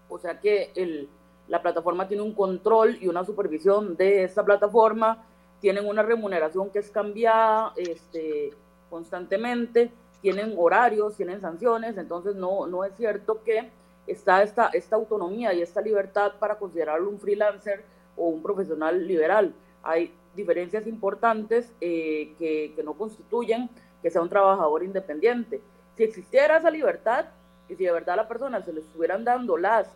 [0.09, 1.09] o sea que el,
[1.47, 5.23] la plataforma tiene un control y una supervisión de esta plataforma,
[5.59, 8.53] tienen una remuneración que es cambiada este,
[8.89, 13.69] constantemente, tienen horarios, tienen sanciones, entonces no, no es cierto que
[14.07, 17.83] está esta, esta autonomía y esta libertad para considerarlo un freelancer
[18.15, 19.53] o un profesional liberal.
[19.83, 23.69] Hay diferencias importantes eh, que, que, no constituyen
[24.01, 25.61] que sea un trabajador independiente.
[25.95, 27.25] Si existiera esa libertad
[27.69, 29.87] y si de verdad a la persona se le estuvieran dando las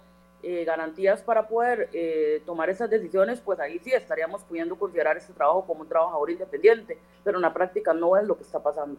[0.41, 5.33] eh, garantías para poder eh, tomar esas decisiones, pues ahí sí estaríamos pudiendo considerar ese
[5.33, 8.97] trabajo como un trabajador independiente, pero en la práctica no es lo que está pasando.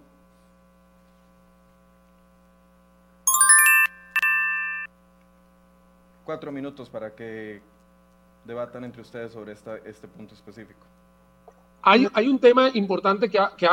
[6.31, 7.61] Cuatro minutos para que
[8.45, 10.87] debatan entre ustedes sobre esta, este punto específico.
[11.83, 13.67] Hay, hay, un tema importante que, que,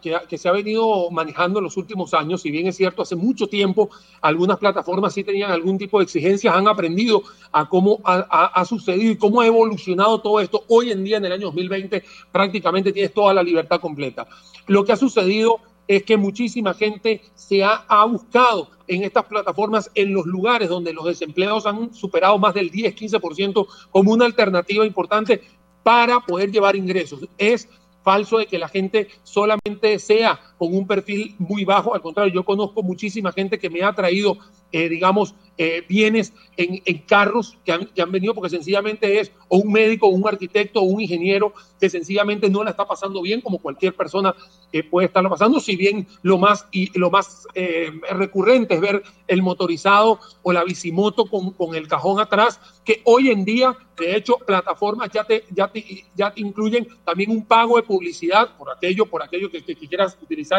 [0.00, 3.14] que, que, se ha venido manejando en los últimos años, si bien es cierto, hace
[3.14, 3.90] mucho tiempo
[4.22, 9.12] algunas plataformas sí tenían algún tipo de exigencias, han aprendido a cómo ha, ha, sucedido
[9.12, 10.64] y cómo ha evolucionado todo esto.
[10.66, 14.26] Hoy en día, en el año 2020, prácticamente tienes toda la libertad completa.
[14.66, 20.14] Lo que ha sucedido es que muchísima gente se ha, buscado en estas plataformas en
[20.14, 25.42] los lugares donde los desempleados han superado más del 10-15% como una alternativa importante
[25.82, 27.20] para poder llevar ingresos.
[27.38, 27.68] Es
[28.02, 31.94] falso de que la gente solamente sea con un perfil muy bajo.
[31.94, 34.36] Al contrario, yo conozco muchísima gente que me ha traído,
[34.70, 39.30] eh, digamos, eh, bienes en, en carros que han, que han, venido porque sencillamente es
[39.48, 43.20] o un médico, o un arquitecto, o un ingeniero que sencillamente no la está pasando
[43.20, 44.34] bien como cualquier persona
[44.72, 49.02] eh, puede estarlo pasando, si bien lo más, y lo más eh, recurrente es ver
[49.26, 54.16] el motorizado o la bicimoto con, con, el cajón atrás, que hoy en día, de
[54.16, 58.70] hecho, plataformas ya te, ya te, ya te incluyen también un pago de publicidad por
[58.70, 60.49] aquello, por aquello que, que, que quieras utilizar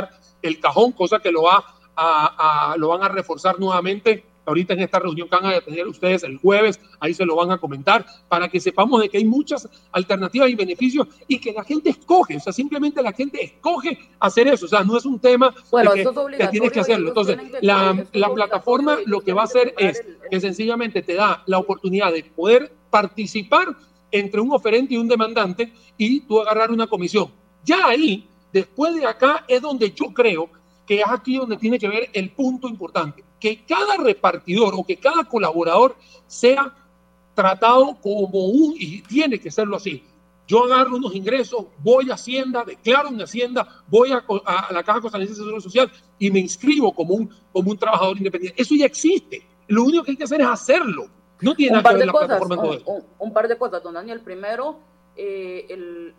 [0.41, 1.63] el cajón, cosa que lo, va
[1.95, 5.87] a, a, lo van a reforzar nuevamente ahorita en esta reunión que van a tener
[5.87, 9.25] ustedes el jueves, ahí se lo van a comentar, para que sepamos de que hay
[9.25, 13.97] muchas alternativas y beneficios y que la gente escoge, o sea, simplemente la gente escoge
[14.19, 17.09] hacer eso, o sea, no es un tema bueno, que, es que, tienes que hacerlo.
[17.09, 21.43] Entonces, que, la, la plataforma lo que va a hacer es que sencillamente te da
[21.45, 23.67] la oportunidad de poder participar
[24.11, 27.31] entre un oferente y un demandante y tú agarrar una comisión.
[27.63, 30.49] Ya ahí, después de acá, es donde yo creo
[30.85, 34.97] que es aquí donde tiene que ver el punto importante que cada repartidor o que
[34.97, 35.95] cada colaborador
[36.27, 36.73] sea
[37.33, 40.03] tratado como un, y tiene que serlo así.
[40.47, 45.01] Yo agarro unos ingresos, voy a Hacienda, declaro una Hacienda, voy a, a la Caja
[45.01, 48.61] Costarricense de Seguro Social y me inscribo como un, como un trabajador independiente.
[48.61, 49.41] Eso ya existe.
[49.67, 51.07] Lo único que hay que hacer es hacerlo.
[51.39, 52.91] No tiene un nada que ver la cosas, plataforma en todo un, esto.
[52.91, 54.19] un, un, par de cosas, don Daniel.
[54.19, 54.77] Primero,
[55.15, 56.13] eh, el,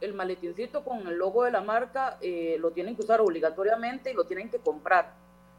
[0.00, 4.14] el maletincito con el logo de la marca eh, lo tienen que usar obligatoriamente y
[4.14, 5.14] lo tienen que comprar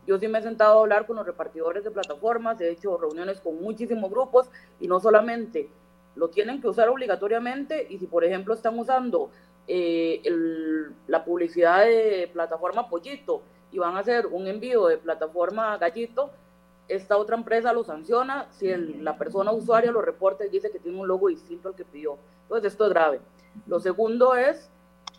[0.07, 3.41] yo sí me he sentado a hablar con los repartidores de plataformas, he hecho reuniones
[3.41, 5.69] con muchísimos grupos y no solamente
[6.15, 9.29] lo tienen que usar obligatoriamente y si por ejemplo están usando
[9.67, 15.77] eh, el, la publicidad de plataforma Pollito y van a hacer un envío de plataforma
[15.77, 16.31] Gallito,
[16.87, 20.79] esta otra empresa lo sanciona si el, la persona usuaria lo reporta y dice que
[20.79, 22.17] tiene un logo distinto al que pidió.
[22.43, 23.19] Entonces esto es grave.
[23.65, 24.69] Lo segundo es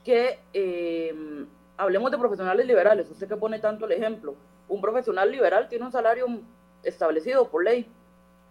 [0.05, 1.15] que eh,
[1.77, 3.11] hablemos de profesionales liberales.
[3.11, 4.37] Usted que pone tanto el ejemplo
[4.69, 6.27] un profesional liberal tiene un salario
[6.83, 7.87] establecido por ley.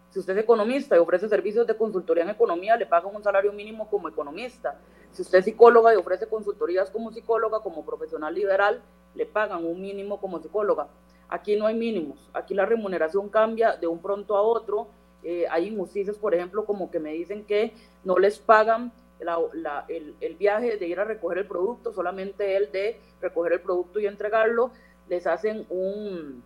[0.10, 3.54] Si usted es economista y ofrece servicios de consultoría en economía, le pagan un salario
[3.54, 4.80] mínimo como economista.
[5.12, 8.82] Si usted es psicóloga y ofrece consultorías como psicóloga, como profesional liberal,
[9.14, 10.88] le pagan un mínimo como psicóloga.
[11.30, 14.88] Aquí no hay mínimos, aquí la remuneración cambia de un pronto a otro.
[15.24, 17.74] Eh, hay injusticias, por ejemplo, como que me dicen que
[18.06, 22.56] no les pagan la, la, el, el viaje de ir a recoger el producto, solamente
[22.56, 24.72] el de recoger el producto y entregarlo
[25.10, 26.44] les hacen un,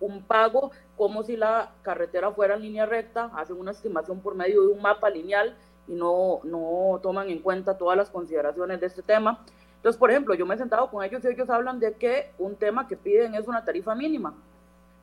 [0.00, 4.62] un pago como si la carretera fuera en línea recta, hacen una estimación por medio
[4.62, 5.56] de un mapa lineal
[5.88, 9.44] y no, no toman en cuenta todas las consideraciones de este tema.
[9.76, 12.54] Entonces, por ejemplo, yo me he sentado con ellos y ellos hablan de que un
[12.54, 14.34] tema que piden es una tarifa mínima.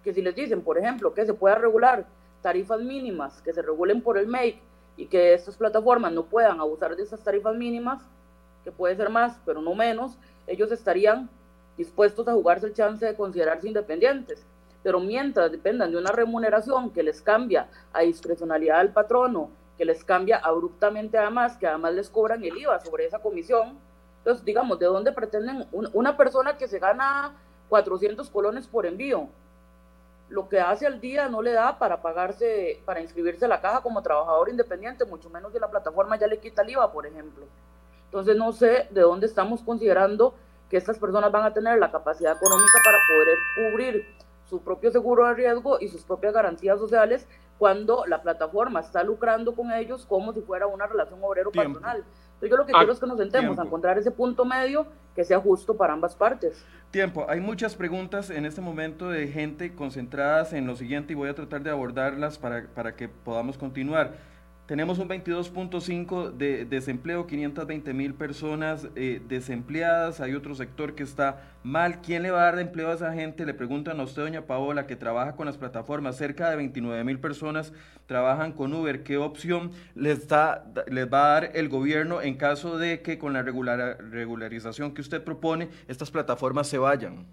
[0.03, 2.05] Que si les dicen, por ejemplo, que se pueda regular
[2.41, 4.61] tarifas mínimas, que se regulen por el MAKE
[4.97, 8.01] y que estas plataformas no puedan abusar de esas tarifas mínimas,
[8.63, 11.29] que puede ser más, pero no menos, ellos estarían
[11.77, 14.45] dispuestos a jugarse el chance de considerarse independientes.
[14.83, 20.03] Pero mientras dependan de una remuneración que les cambia a discrecionalidad del patrono, que les
[20.03, 23.77] cambia abruptamente además, que además les cobran el IVA sobre esa comisión,
[24.17, 27.33] entonces digamos, ¿de dónde pretenden una persona que se gana
[27.69, 29.29] 400 colones por envío?
[30.29, 33.81] Lo que hace al día no le da para pagarse, para inscribirse a la caja
[33.81, 37.45] como trabajador independiente, mucho menos si la plataforma ya le quita el IVA, por ejemplo.
[38.05, 40.35] Entonces no sé de dónde estamos considerando
[40.69, 44.05] que estas personas van a tener la capacidad económica para poder cubrir
[44.49, 49.55] su propio seguro de riesgo y sus propias garantías sociales cuando la plataforma está lucrando
[49.55, 52.03] con ellos como si fuera una relación obrero-patronal.
[52.39, 55.25] Entonces yo lo que quiero es que nos sentemos a encontrar ese punto medio que
[55.25, 56.63] sea justo para ambas partes.
[56.89, 57.25] Tiempo.
[57.27, 61.35] Hay muchas preguntas en este momento de gente concentradas en lo siguiente y voy a
[61.35, 64.13] tratar de abordarlas para, para que podamos continuar.
[64.69, 70.21] Tenemos un 22.5 de desempleo, 520 mil personas eh, desempleadas.
[70.21, 72.01] Hay otro sector que está mal.
[72.01, 73.47] ¿Quién le va a dar empleo a esa gente?
[73.47, 76.17] Le preguntan a usted, doña Paola, que trabaja con las plataformas.
[76.17, 77.73] Cerca de 29 mil personas
[78.05, 79.01] trabajan con Uber.
[79.01, 83.33] ¿Qué opción les, da, les va a dar el gobierno en caso de que con
[83.33, 87.25] la regularización que usted propone, estas plataformas se vayan?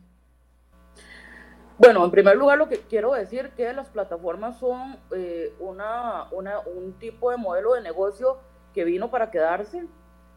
[1.78, 6.94] Bueno, en primer lugar lo que quiero decir que las plataformas son eh, una, un
[6.98, 8.38] tipo de modelo de negocio
[8.74, 9.86] que vino para quedarse,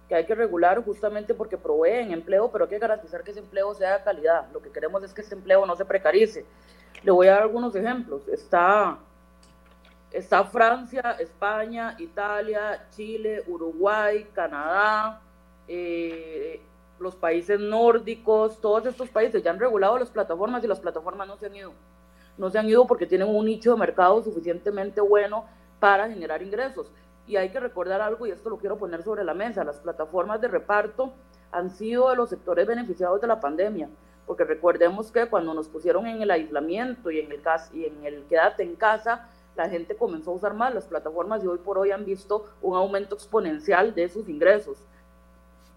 [0.10, 3.74] que hay que regular justamente porque proveen empleo, pero hay que garantizar que ese empleo
[3.74, 4.48] sea de calidad.
[4.52, 6.46] Lo que queremos es que este empleo no se precarice.
[7.04, 8.28] Le voy a dar algunos ejemplos.
[8.28, 8.98] Está,
[10.12, 15.22] está Francia, España, Italia, Chile, Uruguay, Canadá,
[15.70, 16.62] eh,
[17.00, 21.38] los países nórdicos, todos estos países ya han regulado las plataformas y las plataformas no
[21.38, 21.72] se han ido.
[22.38, 25.46] No se han ido porque tienen un nicho de mercado suficientemente bueno
[25.80, 26.92] para generar ingresos.
[27.28, 30.42] Y hay que recordar algo, y esto lo quiero poner sobre la mesa, las plataformas
[30.42, 31.14] de reparto
[31.52, 33.90] han sido de los sectores beneficiados de la pandemia,
[34.26, 37.42] porque recordemos que cuando nos pusieron en el aislamiento y en el,
[37.74, 41.48] y en el quédate en casa, la gente comenzó a usar más las plataformas y
[41.48, 44.78] hoy por hoy han visto un aumento exponencial de sus ingresos.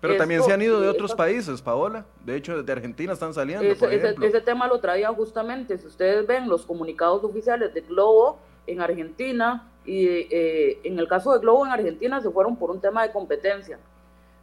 [0.03, 2.05] Pero también se han ido de otros países, Paola.
[2.25, 3.65] De hecho, de Argentina están saliendo.
[3.65, 5.79] Ese, tema lo traía justamente.
[5.79, 11.33] Si ustedes ven los comunicados oficiales de Globo en Argentina, y eh, en el caso
[11.33, 13.79] de Globo en Argentina se fueron por un tema de competencia,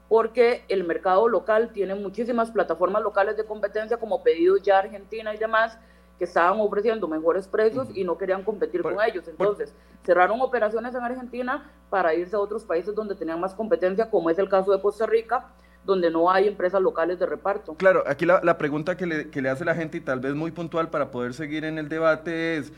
[0.08, 5.38] porque el mercado local tiene muchísimas plataformas locales de competencia como Pedidos Ya Argentina y
[5.38, 5.78] demás,
[6.20, 9.28] que estaban ofreciendo mejores precios y no querían competir con ellos.
[9.28, 14.30] Entonces, cerraron operaciones en Argentina para irse a otros países donde tenían más competencia, como
[14.30, 15.48] es el caso de Costa Rica,
[15.86, 17.74] donde no hay empresas locales de reparto.
[17.76, 20.36] Claro, aquí la, la pregunta que le, que le hace la gente, y tal vez
[20.36, 22.74] muy puntual para poder seguir en el debate, es,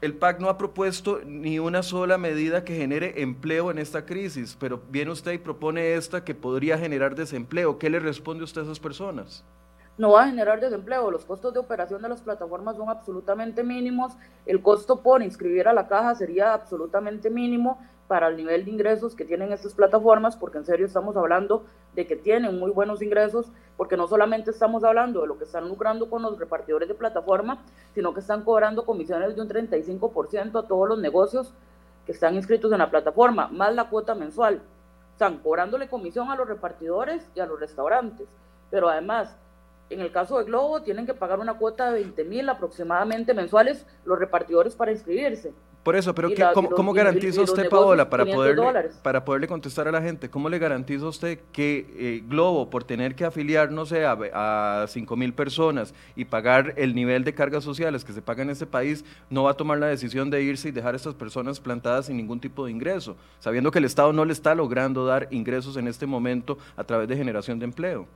[0.00, 4.56] el PAC no ha propuesto ni una sola medida que genere empleo en esta crisis,
[4.60, 7.78] pero viene usted y propone esta que podría generar desempleo.
[7.78, 9.44] ¿Qué le responde usted a esas personas?
[9.98, 11.10] No va a generar desempleo.
[11.10, 14.12] Los costos de operación de las plataformas son absolutamente mínimos.
[14.44, 17.78] El costo por inscribir a la caja sería absolutamente mínimo
[18.08, 22.06] para el nivel de ingresos que tienen estas plataformas, porque en serio estamos hablando de
[22.06, 26.08] que tienen muy buenos ingresos, porque no solamente estamos hablando de lo que están lucrando
[26.08, 27.58] con los repartidores de plataforma,
[27.94, 31.52] sino que están cobrando comisiones de un 35% a todos los negocios
[32.04, 34.62] que están inscritos en la plataforma, más la cuota mensual.
[35.12, 38.28] Están cobrándole comisión a los repartidores y a los restaurantes,
[38.70, 39.36] pero además
[39.90, 43.86] en el caso de Globo, tienen que pagar una cuota de 20 mil aproximadamente mensuales
[44.04, 45.52] los repartidores para inscribirse.
[45.86, 50.28] Por eso, pero ¿cómo, garantiza usted, Paola, para poderle, para poderle contestar a la gente,
[50.28, 54.18] cómo le garantiza usted que eh, Globo, por tener que afiliar, no sé, a,
[54.82, 58.50] a 5 mil personas y pagar el nivel de cargas sociales que se paga en
[58.50, 61.60] este país, no va a tomar la decisión de irse y dejar a estas personas
[61.60, 65.28] plantadas sin ningún tipo de ingreso, sabiendo que el Estado no le está logrando dar
[65.30, 68.08] ingresos en este momento a través de generación de empleo?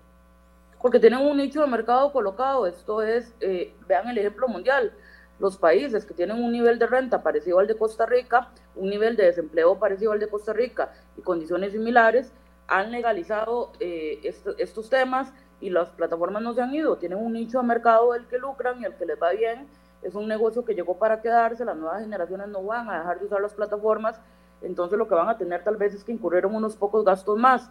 [0.80, 2.66] Porque tienen un nicho de mercado colocado.
[2.66, 4.92] Esto es, eh, vean el ejemplo mundial,
[5.38, 9.16] los países que tienen un nivel de renta parecido al de Costa Rica, un nivel
[9.16, 12.32] de desempleo parecido al de Costa Rica y condiciones similares,
[12.68, 14.20] han legalizado eh,
[14.58, 18.26] estos temas y las plataformas no se han ido, tienen un nicho de mercado del
[18.26, 19.66] que lucran y el que les va bien,
[20.02, 23.26] es un negocio que llegó para quedarse, las nuevas generaciones no van a dejar de
[23.26, 24.20] usar las plataformas,
[24.62, 27.70] entonces lo que van a tener tal vez es que incurrieron unos pocos gastos más.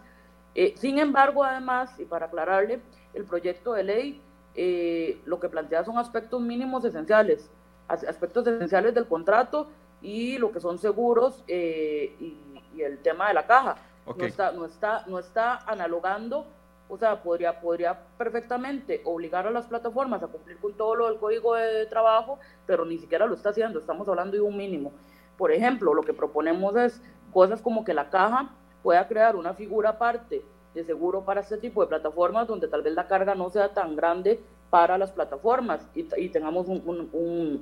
[0.54, 2.80] Eh, sin embargo, además, y para aclararle,
[3.14, 4.22] el proyecto de ley
[4.54, 7.48] eh, lo que plantea son aspectos mínimos esenciales,
[7.88, 9.68] aspectos esenciales del contrato
[10.02, 12.36] y lo que son seguros eh, y,
[12.80, 13.76] el tema de la caja.
[14.06, 16.46] No, está, no, está, no está analogando,
[16.88, 21.18] o sea, podría, podría perfectamente obligar a las plataformas a cumplir con todo lo del
[21.18, 24.92] código de trabajo, pero ni siquiera lo está haciendo, estamos hablando de un mínimo.
[25.36, 28.50] Por ejemplo, lo que proponemos es cosas como que la caja
[28.82, 30.42] pueda crear una figura aparte
[30.74, 33.96] de seguro para este tipo de plataformas donde tal vez la carga no sea tan
[33.96, 37.10] grande para las plataformas y, tengamos un,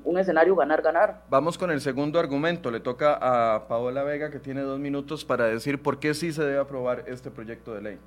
[0.04, 1.22] un, escenario ganar-ganar.
[1.30, 2.70] Vamos con el segundo argumento.
[2.70, 6.42] Le toca a Paola Vega, que tiene dos minutos, para decir por qué sí se
[6.44, 7.98] debe aprobar este proyecto de ley.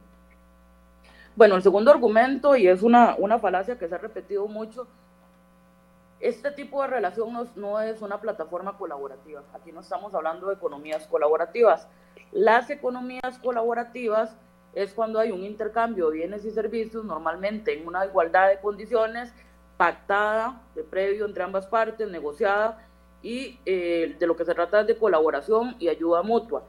[1.35, 4.85] Bueno, el segundo argumento, y es una, una falacia que se ha repetido mucho,
[6.19, 9.41] este tipo de relación no, no, es una plataforma colaborativa.
[9.55, 11.87] Aquí no estamos hablando de economías colaborativas.
[12.31, 14.35] Las economías colaborativas
[14.73, 19.33] es cuando hay un intercambio de bienes y servicios, normalmente en una igualdad de condiciones,
[19.77, 22.87] pactada de previo entre ambas partes, negociada,
[23.23, 26.63] y eh, de lo que se trata es de colaboración y ayuda mutua.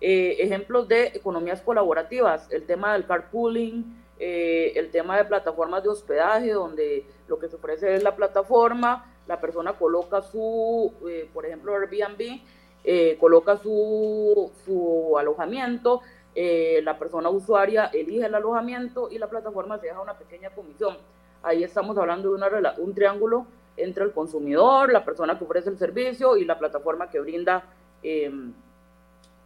[0.00, 5.88] Eh, ejemplos de economías colaborativas, el tema del carpooling, eh, el tema de plataformas de
[5.88, 10.92] hospedaje, donde lo que se ofrece es la plataforma, la persona coloca su,
[11.34, 16.02] por ejemplo, Airbnb, coloca su, su alojamiento,
[16.38, 20.98] eh, la persona usuaria elige el alojamiento y la plataforma se deja una pequeña comisión.
[21.42, 23.46] Ahí estamos hablando de una, un triángulo
[23.78, 27.64] entre el consumidor, la persona que ofrece el servicio y la plataforma que brinda
[28.02, 28.52] em,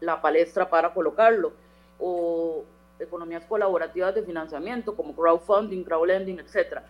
[0.00, 1.52] la palestra para colocarlo.
[2.00, 2.64] O
[2.98, 6.80] economías colaborativas de financiamiento como crowdfunding, crowdlending, etc.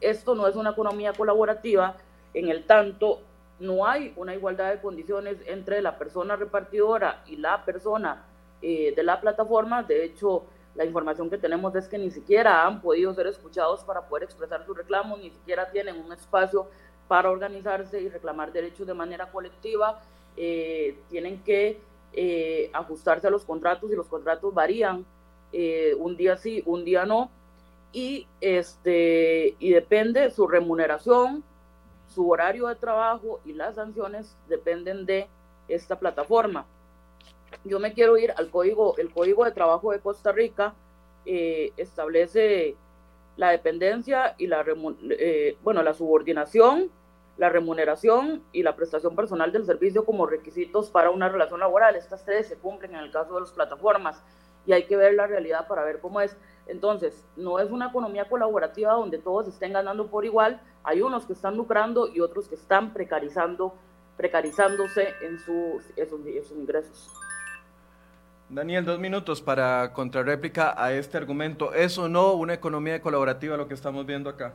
[0.00, 1.96] Esto no es una economía colaborativa
[2.32, 3.20] en el tanto
[3.58, 8.24] no hay una igualdad de condiciones entre la persona repartidora y la persona
[8.62, 9.82] eh, de la plataforma.
[9.82, 10.44] De hecho,
[10.74, 14.66] la información que tenemos es que ni siquiera han podido ser escuchados para poder expresar
[14.66, 16.66] sus reclamos, ni siquiera tienen un espacio
[17.08, 20.02] para organizarse y reclamar derechos de manera colectiva.
[20.36, 21.80] Eh, tienen que
[22.12, 25.04] eh, ajustarse a los contratos y los contratos varían
[25.98, 27.30] un día sí, un día no.
[27.92, 31.42] Y, este, y depende su remuneración,
[32.14, 35.28] su horario de trabajo y las sanciones dependen de
[35.66, 36.66] esta plataforma
[37.64, 40.74] yo me quiero ir al código, el código de trabajo de Costa Rica
[41.26, 42.76] eh, establece
[43.36, 44.64] la dependencia y la,
[45.10, 46.90] eh, bueno, la subordinación,
[47.36, 51.96] la remuneración y la prestación personal del servicio como requisitos para una relación laboral.
[51.96, 54.22] Estas tres se cumplen en el caso de las plataformas
[54.66, 56.36] y hay que ver la realidad para ver cómo es.
[56.66, 60.60] Entonces, no es una economía colaborativa donde todos estén ganando por igual.
[60.84, 63.74] Hay unos que están lucrando y otros que están precarizando,
[64.16, 66.08] precarizándose en sus, en
[66.44, 67.10] sus ingresos.
[68.50, 71.72] Daniel, dos minutos para contrarréplica a este argumento.
[71.72, 74.54] ¿Es o no una economía colaborativa lo que estamos viendo acá?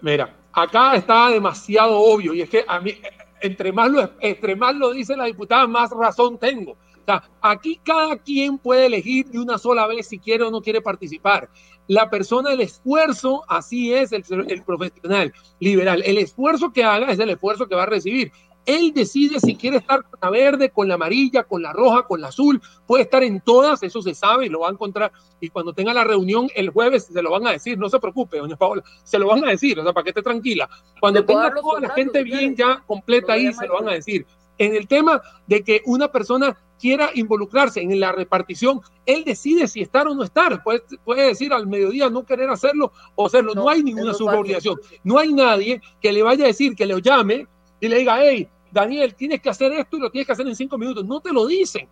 [0.00, 2.94] Mira, acá está demasiado obvio y es que a mí,
[3.42, 6.72] entre más lo, entre más lo dice la diputada, más razón tengo.
[6.72, 10.62] O sea, aquí cada quien puede elegir de una sola vez si quiere o no
[10.62, 11.50] quiere participar.
[11.88, 16.02] La persona, el esfuerzo, así es el, el profesional liberal.
[16.04, 18.32] El esfuerzo que haga es el esfuerzo que va a recibir.
[18.66, 22.20] Él decide si quiere estar con la verde, con la amarilla, con la roja, con
[22.20, 22.60] la azul.
[22.86, 25.12] Puede estar en todas, eso se sabe y lo va a encontrar.
[25.40, 27.78] Y cuando tenga la reunión el jueves se lo van a decir.
[27.78, 30.22] No se preocupe, doña Paola, se lo van a decir, o sea, para que esté
[30.22, 30.68] tranquila.
[31.00, 34.26] Cuando tenga toda la gente bien ya completa ahí, se lo van a decir.
[34.58, 39.82] En el tema de que una persona quiera involucrarse en la repartición, él decide si
[39.82, 40.62] estar o no estar.
[40.62, 43.54] Puede, puede decir al mediodía no querer hacerlo o hacerlo.
[43.54, 44.80] No, hay ninguna subordinación.
[45.04, 47.46] No hay nadie que le vaya a decir, que le llame
[47.80, 50.54] y le diga, hey, Daniel, tienes que hacer esto y lo tienes que hacer en
[50.54, 51.02] cinco minutos.
[51.06, 51.88] No te lo dicen.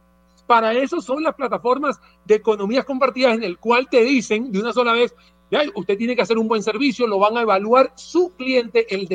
[0.46, 4.70] Para eso son las plataformas de economías compartidas en el cual te dicen de una
[4.74, 5.14] sola vez,
[5.74, 9.08] usted tiene que hacer un buen servicio, lo van a evaluar su cliente, el,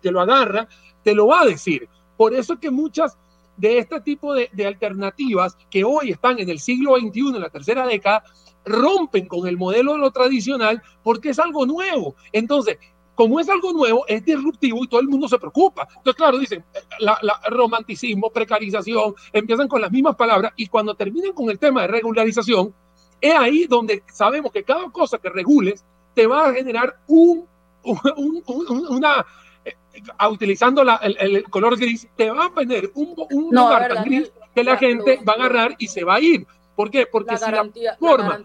[0.00, 0.68] que lo agarra,
[1.02, 1.88] te lo va a decir.
[2.16, 3.18] Por eso es que muchas
[3.56, 7.50] de este tipo de, de, alternativas que hoy están en el siglo XXI, en la
[7.50, 8.22] tercera década,
[8.64, 12.14] rompen con el modelo de lo tradicional porque es algo nuevo.
[12.32, 12.78] Entonces,
[13.16, 15.88] como es algo nuevo, es disruptivo y todo el mundo se preocupa.
[15.88, 16.62] Entonces, claro, dicen,
[17.00, 21.88] la, romanticismo, precarización, empiezan con las mismas palabras y cuando terminan con el tema de
[21.88, 22.74] regularización,
[23.20, 25.82] es ahí donde sabemos que cada cosa que regules
[26.14, 27.46] te va a generar un,
[27.82, 29.24] una,
[29.64, 29.74] eh,
[30.30, 34.76] utilizando el, color gris, te va a poner un, un lugar tan gris que la
[34.76, 36.46] gente va a agarrar y se va a ir.
[36.76, 37.06] ¿Por qué?
[37.10, 38.40] Porque la si garantía, la forma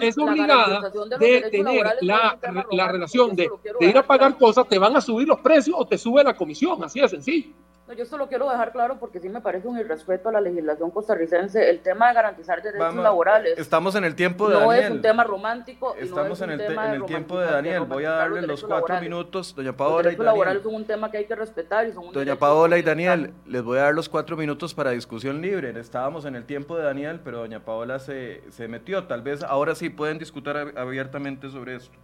[0.00, 2.36] es obligada de, tener la,
[2.72, 5.86] la relación de, de, ir a pagar cosas, te van a subir los precios o
[5.86, 7.50] te sube la comisión, así de sencillo.
[7.86, 10.90] No, yo solo quiero dejar claro porque sí me parece un irrespeto a la legislación
[10.90, 13.56] costarricense el tema de garantizar derechos laborales.
[13.56, 14.80] Estamos en el tiempo de no Daniel.
[14.80, 15.94] No es un tema romántico.
[15.96, 17.84] Estamos en, el, en el tiempo de Daniel.
[17.84, 19.96] Voy a darle los cuatro minutos, doña Paola.
[19.96, 21.86] Los derechos laborales son un tema que hay que respetar.
[21.86, 25.40] Y son doña Paola y Daniel, les voy a dar los cuatro minutos para discusión
[25.40, 25.72] libre.
[25.78, 29.04] Estábamos en el tiempo de Daniel, pero doña Paola se, se metió.
[29.04, 31.96] Tal vez ahora sí pueden discutir abiertamente sobre esto.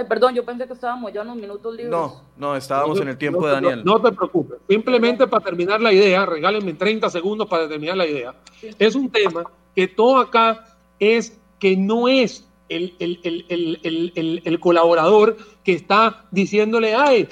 [0.00, 1.90] Ay, perdón, yo pensé que estábamos ya en unos minutos libres.
[1.90, 3.84] No, no, estábamos en el tiempo de Daniel.
[3.84, 4.58] No, te preocupes.
[4.66, 8.34] Simplemente para terminar la idea, regálenme 30 segundos para terminar la idea.
[8.78, 9.44] Es un tema
[9.76, 10.64] que todo acá
[10.98, 17.28] es que no es el, el, el, colaborador que está diciéndole, ay,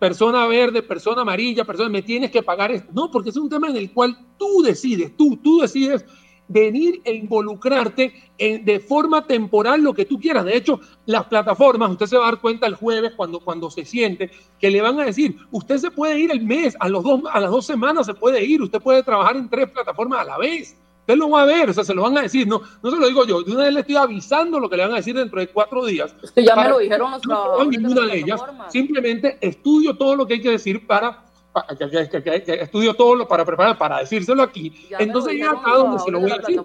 [0.00, 2.90] persona verde, persona amarilla, persona, me tienes que pagar esto.
[2.92, 6.04] No, porque es un tema en el cual tú decides, tú, tú decides
[6.48, 10.44] venir e involucrarte en, de forma temporal lo que tú quieras.
[10.44, 13.84] De hecho, las plataformas, usted se va a dar cuenta el jueves cuando, cuando se
[13.84, 17.22] siente, que le van a decir, usted se puede ir el mes, a, los dos,
[17.30, 20.38] a las dos semanas se puede ir, usted puede trabajar en tres plataformas a la
[20.38, 20.76] vez.
[21.00, 22.96] Usted lo va a ver, o sea, se lo van a decir, no, no se
[22.98, 25.16] lo digo yo, de una vez le estoy avisando lo que le van a decir
[25.16, 26.14] dentro de cuatro días.
[26.36, 30.42] ya me lo dijeron los no ninguna de, ellas, simplemente estudio todo lo que hay
[30.42, 31.24] que decir para
[31.68, 34.88] estudio todo lo para preparar para decírselo aquí.
[34.98, 36.62] Entonces ya acá donde se lo voy a decir.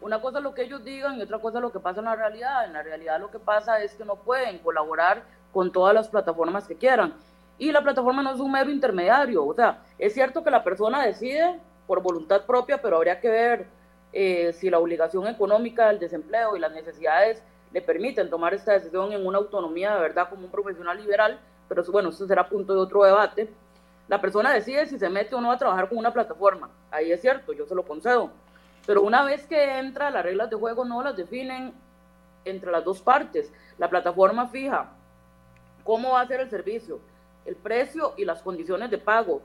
[0.00, 2.04] Una cosa es lo que ellos digan y otra cosa es lo que pasa en
[2.04, 2.64] la realidad.
[2.64, 6.68] En la realidad lo que pasa es que no pueden colaborar con todas las plataformas
[6.68, 7.14] que quieran.
[7.58, 9.44] Y la plataforma no es un mero intermediario.
[9.44, 13.66] O sea, es cierto que la persona decide por voluntad propia, pero habría que ver
[14.12, 17.42] eh, si la obligación económica, el desempleo y las necesidades
[17.72, 21.40] le permiten tomar esta decisión en una autonomía de verdad como un profesional liberal.
[21.68, 23.52] Pero bueno, eso será punto de otro debate.
[24.08, 26.70] La persona decide si se mete o no a trabajar con una plataforma.
[26.90, 28.30] Ahí es cierto, yo se lo concedo.
[28.86, 31.74] Pero una vez que entra, las reglas de juego no las definen
[32.44, 33.52] entre las dos partes.
[33.78, 34.90] La plataforma fija
[35.82, 37.00] cómo va a ser el servicio,
[37.44, 39.42] el precio y las condiciones de pago.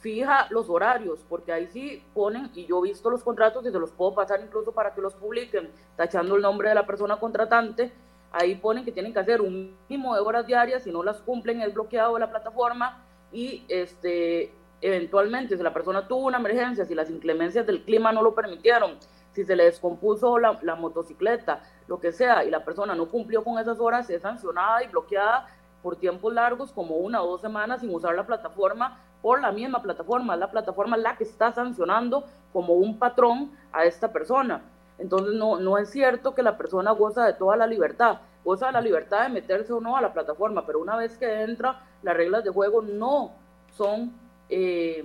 [0.00, 3.78] Fija los horarios, porque ahí sí ponen, y yo he visto los contratos y se
[3.78, 7.92] los puedo pasar incluso para que los publiquen, tachando el nombre de la persona contratante.
[8.32, 11.62] Ahí ponen que tienen que hacer un mínimo de horas diarias, si no las cumplen
[11.62, 13.04] es bloqueado la plataforma
[13.34, 18.22] y este, eventualmente si la persona tuvo una emergencia, si las inclemencias del clima no
[18.22, 18.96] lo permitieron,
[19.32, 23.58] si se le descompuso la, motocicleta, lo que sea, y la persona no cumplió con
[23.58, 25.48] esas horas, es sancionada y bloqueada
[25.82, 29.82] por tiempos largos, como una o dos semanas, sin usar la plataforma por la misma
[29.82, 30.36] plataforma.
[30.36, 34.62] La plataforma la que está sancionando como un patrón a esta persona.
[34.98, 38.72] Entonces no, no es cierto que la persona goza de toda la libertad, goza de
[38.72, 42.16] la libertad de meterse o no a la plataforma, pero una vez que entra, las
[42.16, 43.32] reglas de juego no
[43.76, 44.12] son
[44.48, 45.04] eh,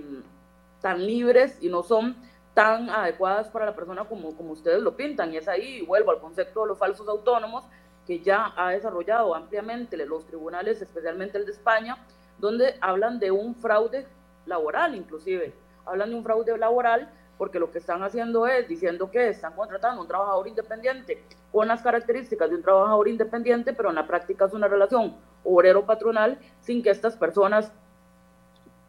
[0.80, 2.14] tan libres y no son
[2.54, 5.32] tan adecuadas para la persona como, como ustedes lo pintan.
[5.32, 7.64] Y es ahí, vuelvo al concepto de los falsos autónomos,
[8.06, 11.96] que ya ha desarrollado ampliamente los tribunales, especialmente el de España,
[12.38, 14.06] donde hablan de un fraude
[14.46, 15.54] laboral inclusive.
[15.86, 17.10] Hablan de un fraude laboral
[17.40, 21.80] porque lo que están haciendo es diciendo que están contratando un trabajador independiente con las
[21.80, 26.90] características de un trabajador independiente, pero en la práctica es una relación obrero-patronal sin que
[26.90, 27.72] estas personas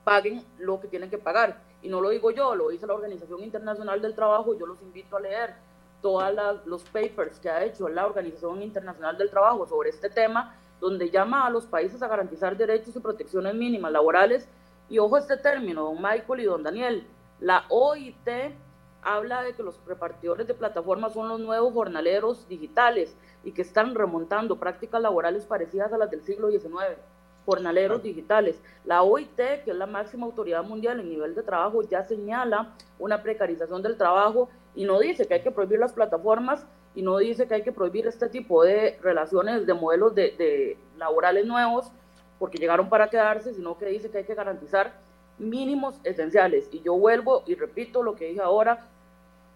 [0.03, 1.61] paguen lo que tienen que pagar.
[1.81, 5.15] Y no lo digo yo, lo dice la Organización Internacional del Trabajo, yo los invito
[5.15, 5.53] a leer
[6.01, 6.35] todos
[6.65, 11.47] los papers que ha hecho la Organización Internacional del Trabajo sobre este tema, donde llama
[11.47, 14.45] a los países a garantizar derechos y protecciones mínimas laborales.
[14.89, 17.07] Y ojo este término, don Michael y don Daniel,
[17.41, 18.53] la OIT
[19.01, 23.95] habla de que los repartidores de plataformas son los nuevos jornaleros digitales y que están
[23.95, 26.99] remontando prácticas laborales parecidas a las del siglo XIX.
[27.47, 28.61] Jornaleros digitales.
[28.85, 33.23] La OIT, que es la máxima autoridad mundial en nivel de trabajo, ya señala una
[33.23, 37.47] precarización del trabajo y no dice que hay que prohibir las plataformas y no dice
[37.47, 41.91] que hay que prohibir este tipo de relaciones, de modelos de, de laborales nuevos,
[42.37, 44.93] porque llegaron para quedarse, sino que dice que hay que garantizar
[45.41, 46.69] mínimos esenciales.
[46.71, 48.87] Y yo vuelvo y repito lo que dije ahora,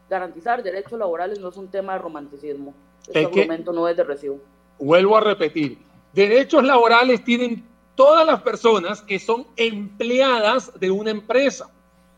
[0.10, 2.74] garantizar derechos laborales no es un tema de romanticismo.
[3.08, 4.40] Este argumento no es de recibo.
[4.80, 5.78] Vuelvo a repetir,
[6.14, 7.64] derechos laborales tienen
[7.96, 11.70] todas las personas que son empleadas de una empresa,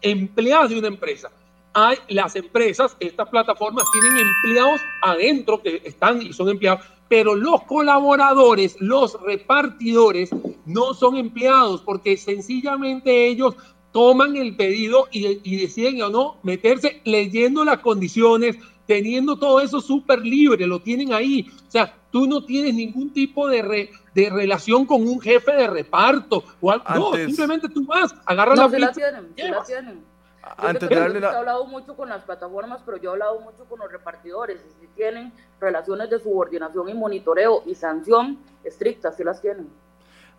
[0.01, 1.29] empleadas de una empresa.
[1.73, 7.63] Hay las empresas, estas plataformas tienen empleados adentro que están y son empleados, pero los
[7.63, 10.29] colaboradores, los repartidores,
[10.65, 13.55] no son empleados porque sencillamente ellos
[13.91, 20.19] toman el pedido y, deciden o no meterse leyendo las condiciones, teniendo todo eso súper
[20.19, 21.49] libre, lo tienen ahí.
[21.67, 26.43] O sea, tú no tienes ningún tipo de, de relación con un jefe de reparto
[26.61, 26.85] o algo.
[26.95, 30.16] No, simplemente tú vas, agarras la, la tienen, la tienen
[30.57, 31.31] antes de darle la...
[31.31, 34.61] He hablado mucho con las plataformas, pero yo he hablado mucho con los repartidores.
[34.67, 39.69] Y si tienen relaciones de subordinación y monitoreo y sanción estrictas, si las tienen.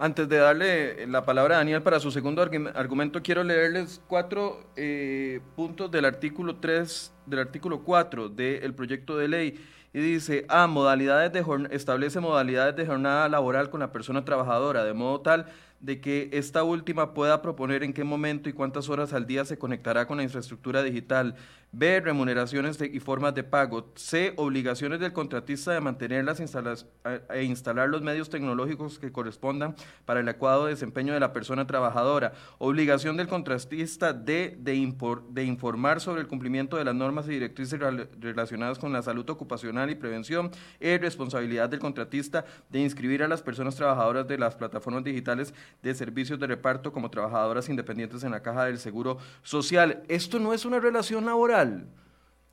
[0.00, 5.40] Antes de darle la palabra a Daniel para su segundo argumento, quiero leerles cuatro eh,
[5.56, 9.66] puntos del artículo 3, del artículo 4 del proyecto de ley.
[9.92, 14.92] Y dice, A, modalidades de establece modalidades de jornada laboral con la persona trabajadora, de
[14.92, 15.46] modo tal
[15.80, 19.58] de que esta última pueda proponer en qué momento y cuántas horas al día se
[19.58, 21.36] conectará con la infraestructura digital.
[21.70, 22.00] B.
[22.00, 23.92] Remuneraciones y formas de pago.
[23.94, 24.32] C.
[24.36, 29.74] Obligaciones del contratista de mantener las e instalar los medios tecnológicos que correspondan
[30.06, 32.32] para el adecuado desempeño de la persona trabajadora.
[32.56, 34.14] Obligación del contratista.
[34.14, 37.78] De, de informar sobre el cumplimiento de las normas y directrices
[38.18, 40.50] relacionadas con la salud ocupacional y prevención.
[40.80, 40.96] E.
[40.96, 45.52] Responsabilidad del contratista de inscribir a las personas trabajadoras de las plataformas digitales
[45.82, 50.02] de servicios de reparto como trabajadoras independientes en la caja del Seguro Social.
[50.08, 51.86] Esto no es una relación laboral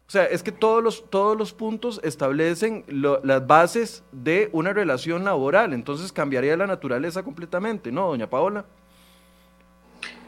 [0.07, 5.23] o sea, es que todos los, todos los puntos establecen las bases de una relación
[5.23, 8.65] laboral, entonces cambiaría la naturaleza completamente, ¿no, doña Paola?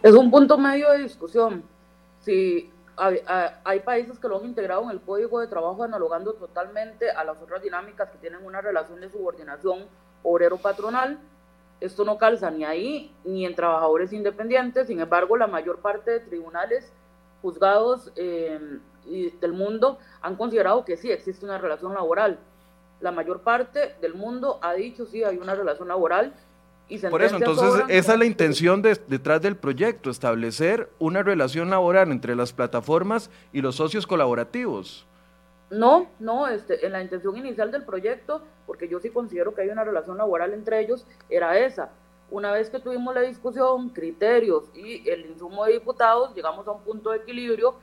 [0.02, 1.64] Es un punto medio de discusión.
[2.22, 3.20] Si hay,
[3.64, 7.40] hay, países que lo han integrado en el código de trabajo analogando totalmente a las
[7.40, 9.86] otras dinámicas que tienen una relación de subordinación
[10.24, 11.20] obrero-patronal.
[11.80, 14.88] Esto no calza ni ahí ni en trabajadores independientes.
[14.88, 16.92] Sin embargo, la mayor parte de tribunales
[17.42, 18.80] juzgados eh,
[19.40, 22.40] del mundo han considerado que sí existe una relación laboral.
[23.00, 26.34] La mayor parte del mundo ha dicho sí hay una relación laboral.
[26.90, 32.12] Y Por eso, entonces, esa es la intención detrás del proyecto, establecer una relación laboral
[32.12, 35.06] entre las plataformas y los socios colaborativos.
[35.70, 39.70] No, no, este, en la intención inicial del proyecto, porque yo sí considero que hay
[39.70, 41.92] una relación laboral entre ellos, era esa,
[42.30, 46.82] una vez que tuvimos la discusión, criterios y el insumo de diputados, llegamos a un
[46.82, 47.76] punto de equilibrio.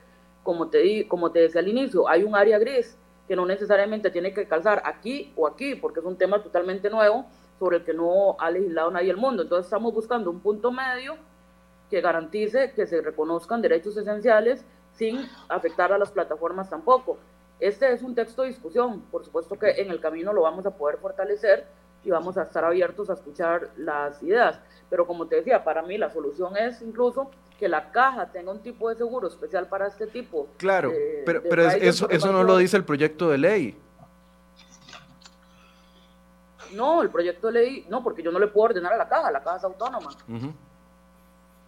[0.43, 4.11] Como te, di, como te decía al inicio, hay un área gris que no necesariamente
[4.11, 7.25] tiene que calzar aquí o aquí, porque es un tema totalmente nuevo
[7.59, 9.43] sobre el que no ha legislado nadie el mundo.
[9.43, 11.17] Entonces estamos buscando un punto medio
[11.89, 14.63] que garantice que se reconozcan derechos esenciales
[14.93, 17.17] sin afectar a las plataformas tampoco.
[17.61, 20.71] Este es un texto de discusión, por supuesto que en el camino lo vamos a
[20.71, 21.67] poder fortalecer
[22.05, 24.61] y vamos a estar abiertos a escuchar las ideas.
[24.91, 28.61] Pero como te decía, para mí la solución es incluso que la caja tenga un
[28.61, 30.49] tipo de seguro especial para este tipo.
[30.57, 30.93] Claro,
[31.25, 33.81] pero, pero eso, eso no lo dice el proyecto de ley.
[36.73, 39.31] No, el proyecto de ley, no, porque yo no le puedo ordenar a la caja,
[39.31, 40.11] la caja es autónoma.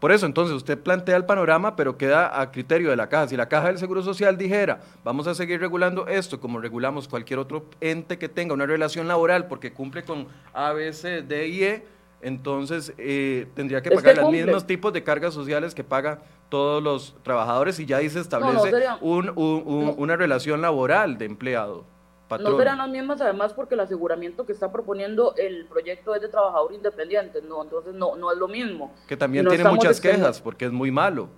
[0.06, 3.26] Por eso, entonces, usted plantea el panorama, pero queda a criterio de la caja.
[3.26, 7.40] Si la caja del Seguro Social dijera, vamos a seguir regulando esto como regulamos cualquier
[7.40, 11.64] otro ente que tenga una relación laboral porque cumple con A, B, C, D y
[11.64, 11.86] E,
[12.20, 17.16] entonces eh, tendría que pagar los mismos tipos de cargas sociales que paga todos los
[17.24, 21.84] trabajadores y ya ahí se establece una relación laboral de empleado.
[22.30, 26.28] No serán las mismas además porque el aseguramiento que está proponiendo el proyecto es de
[26.28, 28.92] trabajador independiente, no, entonces no, no es lo mismo.
[29.06, 31.28] Que también tiene muchas quejas porque es muy malo,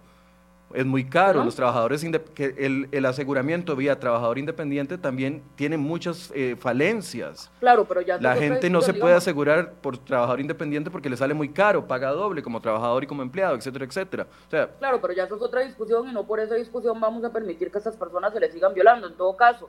[0.75, 1.45] es muy caro.
[1.45, 7.51] Los trabajadores que el, el, aseguramiento vía trabajador independiente también tiene muchas eh, falencias.
[7.61, 11.35] Claro, pero ya la gente no se puede asegurar por trabajador independiente porque le sale
[11.35, 14.27] muy caro, paga doble como trabajador y como empleado, etcétera, etcétera.
[14.47, 17.25] O sea, claro, pero ya eso es otra discusión y no por esa discusión vamos
[17.25, 19.07] a permitir que a esas personas se les sigan violando.
[19.07, 19.69] En todo caso,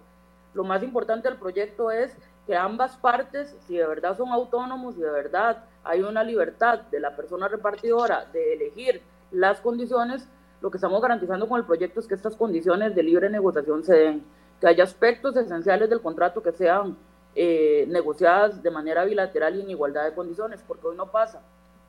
[0.54, 5.02] lo más importante del proyecto es que ambas partes, si de verdad son autónomos, y
[5.02, 10.28] de verdad hay una libertad de la persona repartidora de elegir las condiciones,
[10.62, 13.96] lo que estamos garantizando con el proyecto es que estas condiciones de libre negociación se
[13.96, 14.26] den,
[14.60, 16.98] que haya aspectos esenciales del contrato que sean
[17.36, 21.42] eh, negociadas de manera bilateral y en igualdad de condiciones, porque hoy no pasa.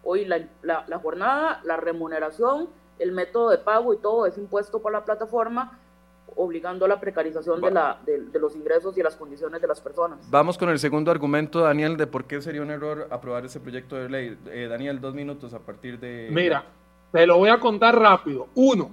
[0.04, 4.92] Hoy la, la jornada, la remuneración, el método de pago y todo es impuesto por
[4.92, 5.78] la plataforma
[6.36, 10.18] obligando a la precarización de, la, de, los ingresos y las condiciones de las personas.
[10.30, 13.96] Vamos con el segundo argumento, Daniel, de por qué sería un error aprobar ese proyecto
[13.96, 14.38] de ley.
[14.50, 16.28] Eh, Daniel, dos minutos a partir de...
[16.30, 16.64] Mira,
[17.12, 18.48] te lo voy a contar rápido.
[18.54, 18.90] Uno,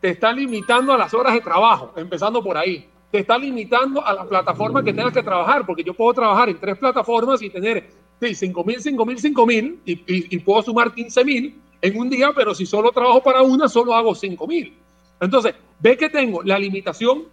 [0.00, 2.88] te está limitando a las horas de trabajo, empezando por ahí.
[3.10, 6.58] Te está limitando a la plataforma que tengas que trabajar, porque yo puedo trabajar en
[6.58, 7.88] tres plataformas y tener
[8.20, 12.10] sí, 5 mil, 5 mil, 5 mil, y, y, puedo sumar 15 mil en un
[12.10, 14.76] día, pero si solo trabajo para una, solo hago 5 mil.
[15.20, 17.24] Entonces, ve que tengo la limitación,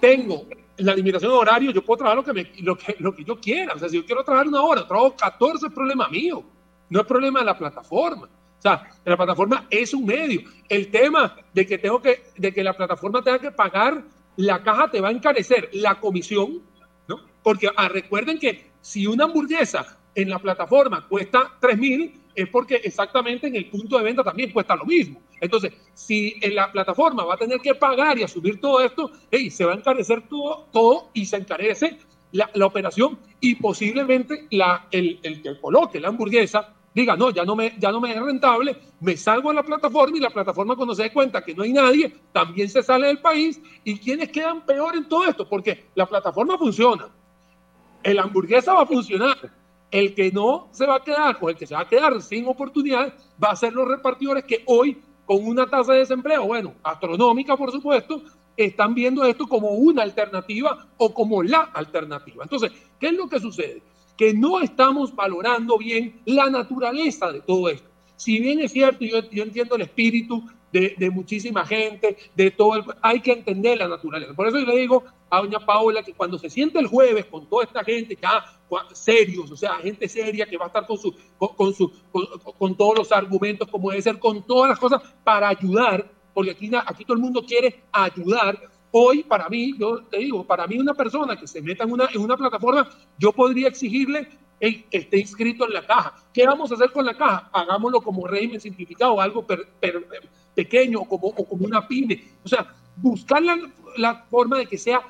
[0.00, 0.46] tengo
[0.78, 3.40] la limitación de horario, yo puedo trabajar lo que, me, lo, que, lo que yo
[3.40, 3.74] quiera.
[3.74, 6.42] O sea, si yo quiero trabajar una hora, trabajo 14, es problema mío,
[6.90, 8.26] no es problema de la plataforma.
[8.26, 10.42] O sea, la plataforma es un medio.
[10.68, 14.02] El tema de que tengo que, de que la plataforma tenga que pagar,
[14.36, 16.62] la caja te va a encarecer la comisión,
[17.06, 17.20] ¿no?
[17.42, 22.76] Porque ah, recuerden que si una hamburguesa en la plataforma cuesta 3 mil, es porque
[22.76, 25.20] exactamente en el punto de venta también cuesta lo mismo.
[25.44, 29.10] Entonces, si la plataforma va a tener que pagar y asumir todo esto,
[29.50, 31.98] se va a encarecer todo, y se encarece
[32.32, 37.56] la, operación y posiblemente la, el, el, que coloque la hamburguesa diga, no, ya no,
[37.56, 40.94] me, ya no me es rentable, me salgo de la plataforma y la plataforma cuando
[40.94, 43.60] se dé cuenta que no hay nadie, también se sale del país.
[43.82, 45.48] ¿Y quiénes quedan peor en todo esto?
[45.48, 47.08] Porque la plataforma funciona,
[48.04, 49.36] la hamburguesa va a funcionar,
[49.90, 52.46] El que no se va a quedar o el que se va a quedar sin
[52.46, 57.56] oportunidad va a ser los repartidores que hoy, con una tasa de desempleo, bueno, astronómica
[57.56, 58.22] por supuesto,
[58.56, 62.44] están viendo esto como una alternativa o como la alternativa.
[62.44, 63.82] Entonces, ¿qué es lo que sucede?
[64.16, 67.88] Que no estamos valorando bien la naturaleza de todo esto.
[68.16, 70.44] Si bien es cierto, yo, entiendo el espíritu
[70.80, 74.34] de, muchísima gente, de todo el, hay que entender la naturaleza.
[74.34, 77.46] Por eso yo le digo a doña Paola que cuando se siente el jueves con
[77.48, 78.44] toda esta gente ya
[78.92, 81.92] serios, o sea, gente seria que va a estar con, su, con, su,
[82.58, 86.70] con, todos los argumentos, como debe ser, con todas las cosas para ayudar, porque aquí,
[86.74, 88.58] aquí todo el mundo quiere ayudar.
[88.90, 92.08] Hoy, para mí, yo te digo, para mí una persona que se meta en una,
[92.12, 94.28] en una plataforma, yo podría exigirle
[94.60, 96.14] que esté inscrito en la caja.
[96.32, 97.50] ¿Qué vamos a hacer con la caja?
[97.52, 99.66] Hagámoslo como régimen simplificado, algo per,
[100.54, 102.22] pequeño o como, o como una pyme.
[102.44, 103.56] O sea, buscar la,
[103.96, 105.00] la forma de que sea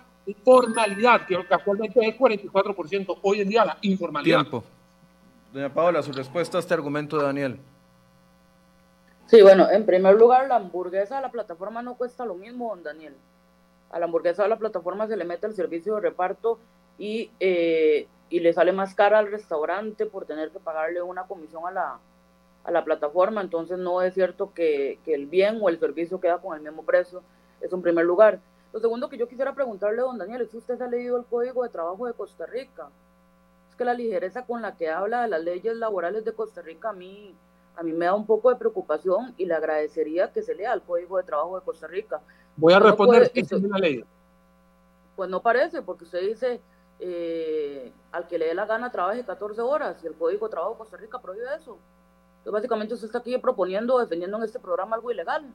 [0.45, 4.41] formalidad, que actualmente es 44% hoy en día la informalidad.
[4.41, 4.65] Tiempo.
[5.53, 7.61] Doña Paola, su respuesta a este argumento de Daniel.
[9.27, 12.83] Sí, bueno, en primer lugar, la hamburguesa de la plataforma no cuesta lo mismo, don
[12.83, 13.15] Daniel.
[13.91, 16.59] A la hamburguesa de la plataforma se le mete el servicio de reparto
[16.99, 21.63] y, eh, y le sale más cara al restaurante por tener que pagarle una comisión
[21.67, 21.99] a la,
[22.65, 26.57] a la plataforma, entonces no es cierto que, el bien o el servicio queda con
[26.57, 27.23] el mismo precio,
[27.61, 28.41] eso en primer lugar.
[28.73, 31.63] Lo segundo que yo quisiera preguntarle, don Daniel, es si usted ha leído el Código
[31.63, 32.89] de Trabajo de Costa Rica.
[33.69, 36.89] Es que la ligereza con la que habla de las leyes laborales de Costa Rica
[36.91, 37.35] a mí,
[37.77, 40.83] a mí me da un poco de preocupación y le agradecería que se lea el
[40.83, 42.21] Código de Trabajo de Costa Rica.
[42.57, 44.05] Voy a responder si es una ley.
[45.17, 46.61] Pues no parece, porque usted dice,
[46.99, 50.73] eh, al que le dé la gana trabaje 14 horas y el Código de Trabajo
[50.73, 51.79] de Costa Rica prohíbe eso.
[52.45, 55.47] Entonces, básicamente usted está aquí proponiendo, defendiendo en este programa algo ilegal.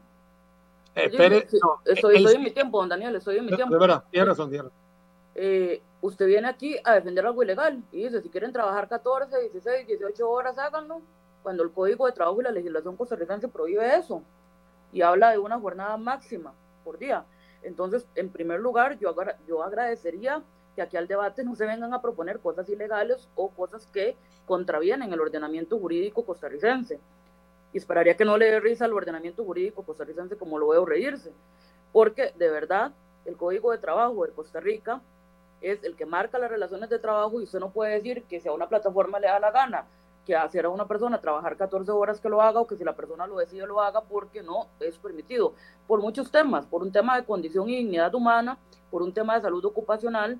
[0.95, 1.47] Eh, espere,
[1.85, 3.75] estoy, en mi tiempo, don Daniel, estoy en mi tiempo.
[3.75, 4.69] De verdad, tiene razón, tiene
[5.35, 9.85] eh, usted viene aquí a defender algo ilegal y dice, si quieren trabajar 14, 16,
[9.85, 11.03] 18 horas, háganlo,
[11.43, 14.23] cuando el Código de Trabajo y la legislación costarricense prohíbe eso
[14.91, 17.23] y habla de una jornada máxima por día.
[17.61, 19.15] Entonces, en primer lugar, yo,
[19.47, 20.41] yo agradecería
[20.79, 24.15] que aquí al debate no se vengan a proponer cosas ilegales o cosas que
[24.45, 27.01] contravienen el ordenamiento jurídico costarricense.
[27.73, 31.33] Y esperaría que no le dé risa al ordenamiento jurídico costarricense como lo veo reírse,
[31.91, 32.93] porque de verdad
[33.25, 35.01] el Código de Trabajo de Costa Rica
[35.59, 38.47] es el que marca las relaciones de trabajo y usted no puede decir que si
[38.47, 39.85] a una plataforma le da la gana
[40.25, 42.95] que hacer a una persona trabajar 14 horas que lo haga o que si la
[42.95, 45.53] persona lo decide lo haga porque no es permitido.
[45.87, 48.57] Por muchos temas, por un tema de condición y dignidad humana,
[48.89, 50.39] por un tema de salud ocupacional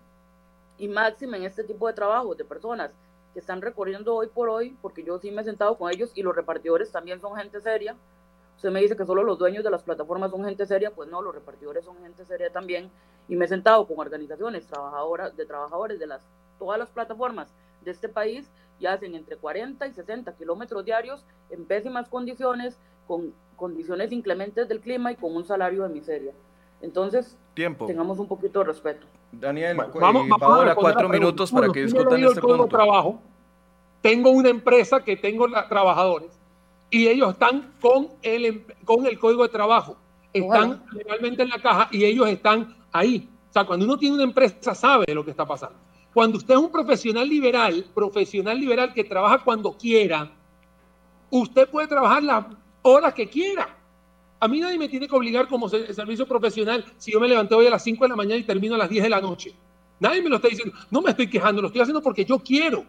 [0.79, 2.91] y máxima en este tipo de trabajos de personas
[3.33, 6.23] que están recorriendo hoy por hoy, porque yo sí me he sentado con ellos y
[6.23, 7.95] los repartidores también son gente seria.
[8.55, 11.21] Usted me dice que solo los dueños de las plataformas son gente seria, pues no,
[11.21, 12.89] los repartidores son gente seria también.
[13.27, 16.21] Y me he sentado con organizaciones trabajadoras, de trabajadores de las,
[16.57, 17.53] todas las plataformas
[17.83, 18.49] de este país
[18.79, 22.77] y hacen entre 40 y 60 kilómetros diarios en pésimas condiciones,
[23.07, 26.33] con condiciones inclementes del clima y con un salario de miseria.
[26.81, 27.85] Entonces, Tiempo.
[27.85, 29.05] tengamos un poquito de respeto.
[29.31, 32.67] Daniel, vamos, a cuatro minutos para que discutan este punto.
[32.67, 33.21] Trabajo,
[34.01, 36.31] tengo una empresa que tengo trabajadores
[36.89, 39.97] y ellos están con el, em, con el código de trabajo,
[40.33, 43.29] están legalmente en la caja y ellos están ahí.
[43.49, 45.77] O sea, cuando uno tiene una empresa sabe lo que está pasando.
[46.13, 50.31] Cuando usted es un profesional liberal, profesional liberal que trabaja cuando quiera,
[51.29, 52.45] usted puede trabajar las
[52.81, 53.77] horas que quiera.
[54.41, 57.67] A mí nadie me tiene que obligar como servicio profesional si yo me levanté hoy
[57.67, 59.53] a las 5 de la mañana y termino a las 10 de la noche.
[59.99, 60.73] Nadie me lo está diciendo.
[60.89, 62.85] No me estoy quejando, lo estoy haciendo porque yo quiero.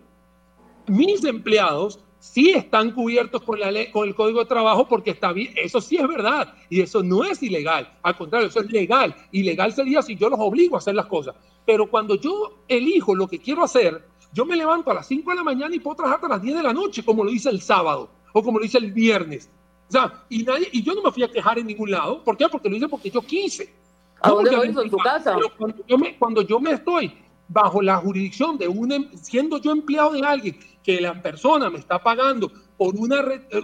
[0.86, 5.32] Mis empleados sí están cubiertos con, la ley, con el Código de Trabajo porque está
[5.32, 5.52] bien.
[5.56, 7.92] Eso sí es verdad y eso no es ilegal.
[8.02, 9.14] Al contrario, eso es legal.
[9.32, 11.34] Ilegal sería si yo los obligo a hacer las cosas.
[11.66, 15.36] Pero cuando yo elijo lo que quiero hacer, yo me levanto a las 5 de
[15.36, 17.60] la mañana y puedo trabajar hasta las 10 de la noche, como lo dice el
[17.60, 19.50] sábado o como lo dice el viernes.
[19.90, 22.22] O sea, y, nadie, y yo no me fui a quejar en ningún lado.
[22.22, 22.48] ¿Por qué?
[22.48, 23.74] Porque lo hice porque yo quise.
[24.22, 24.82] ¿A dónde lo hizo?
[24.82, 25.36] ¿En tu casa?
[25.58, 27.12] Cuando yo, me, cuando yo me estoy
[27.48, 31.78] bajo la jurisdicción de un, em, siendo yo empleado de alguien que la persona me
[31.78, 33.16] está pagando por una,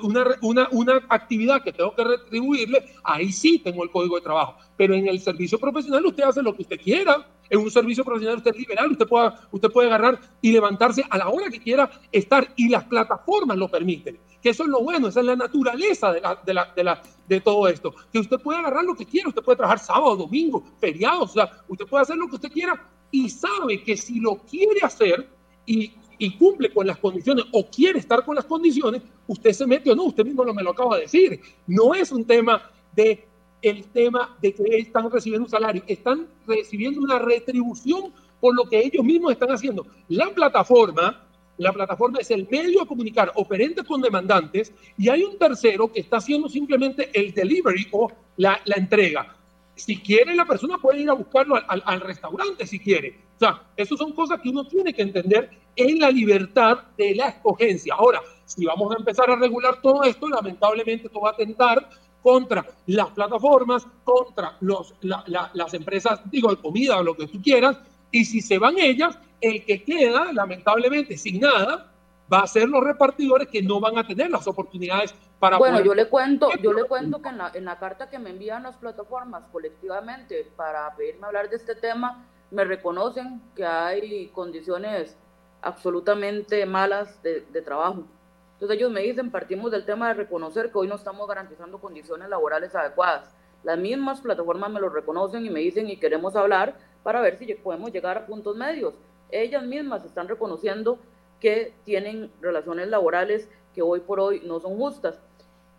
[0.03, 4.57] una, una, una, actividad que tengo que retribuirle, ahí sí tengo el código de trabajo.
[4.77, 7.25] Pero en el servicio profesional usted hace lo que usted quiera.
[7.49, 11.19] En un servicio profesional usted es liberal, usted puede, usted puede agarrar y levantarse a
[11.19, 14.19] la hora que quiera estar y las plataformas lo permiten.
[14.47, 17.03] Que eso es lo bueno, esa es la naturaleza de, la, de, la, de, la,
[17.29, 17.93] de todo esto.
[18.13, 21.51] Que usted puede agarrar lo que quiera, usted puede trabajar sábado, domingo, feriados, o sea,
[21.67, 25.29] usted puede hacer lo que usted quiera y sabe que si lo quiere hacer
[25.67, 29.91] y y cumple con las condiciones o quiere estar con las condiciones, usted se mete
[29.91, 31.41] o no, usted mismo lo me lo acaba de decir.
[31.67, 33.27] No es un tema de
[33.63, 38.79] el tema de que están recibiendo un salario, están recibiendo una retribución por lo que
[38.79, 39.87] ellos mismos están haciendo.
[40.09, 41.26] La plataforma
[41.59, 46.01] la plataforma es el medio a comunicar operantes con demandantes y hay un tercero que
[46.01, 49.35] está haciendo simplemente el delivery o la, entrega.
[49.75, 53.19] Si quiere, la persona puede ir a buscarlo al, restaurante si quiere.
[53.37, 57.29] O sea, eso son cosas que uno tiene que entender en la libertad de la
[57.29, 57.95] escogencia.
[57.95, 61.89] Ahora, si vamos a empezar a regular todo esto, lamentablemente esto va a atentar
[62.23, 67.79] contra las plataformas, contra las empresas, digo, de comida o lo que tú quieras,
[68.11, 71.93] y si se van ellas, el que queda, lamentablemente, sin nada,
[72.33, 75.95] va a ser los repartidores que no van a tener las oportunidades para bueno yo
[75.95, 78.77] le cuento yo le cuento que en la, en la carta que me envían las
[78.77, 85.17] plataformas colectivamente para pedirme hablar de este tema me reconocen que hay condiciones
[85.63, 88.05] absolutamente malas de, de trabajo.
[88.53, 92.29] Entonces ellos me dicen partimos del tema de reconocer que hoy no estamos garantizando condiciones
[92.29, 93.35] laborales adecuadas.
[93.65, 97.53] Las mismas plataformas me lo reconocen y me dicen y queremos hablar para ver si
[97.55, 98.95] podemos llegar a puntos medios
[99.31, 100.99] ellas mismas están reconociendo
[101.41, 105.21] que tienen relaciones laborales que hoy por hoy no son justas.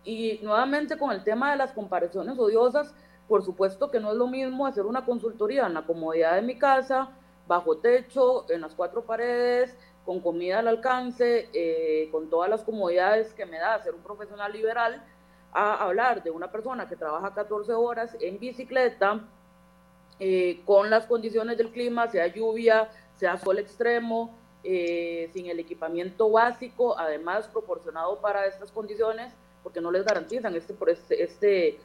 [0.03, 2.93] Y nuevamente con el tema de las comparaciones odiosas,
[3.27, 6.57] por supuesto que no es lo mismo hacer una consultoría en la comodidad de mi
[6.57, 7.09] casa,
[7.47, 9.75] bajo techo, en las cuatro paredes,
[10.05, 14.53] con comida al alcance, eh, con todas las comodidades que me da ser un profesional
[14.53, 15.03] liberal,
[15.51, 19.21] a hablar de una persona que trabaja 14 horas en bicicleta,
[20.19, 26.29] eh, con las condiciones del clima, sea lluvia, sea sol extremo, eh, sin el equipamiento
[26.29, 31.79] básico, además proporcionado para estas condiciones, porque no les garantizan este, este, este,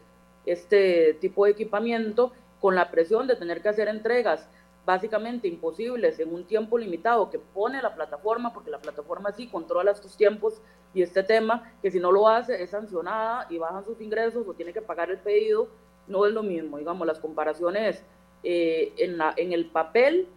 [0.47, 4.49] este tipo de equipamiento, con la presión de tener que hacer entregas
[4.85, 9.93] básicamente imposibles en un tiempo limitado que pone la plataforma, porque la plataforma sí controla
[9.93, 10.61] estos tiempos
[10.95, 14.55] y este tema, que si no lo hace es sancionada y bajan sus ingresos o
[14.55, 15.69] tiene que pagar el pedido,
[16.07, 16.79] no es lo mismo.
[16.79, 18.05] Digamos, las comparaciones
[18.43, 20.29] eh, en, la, en el papel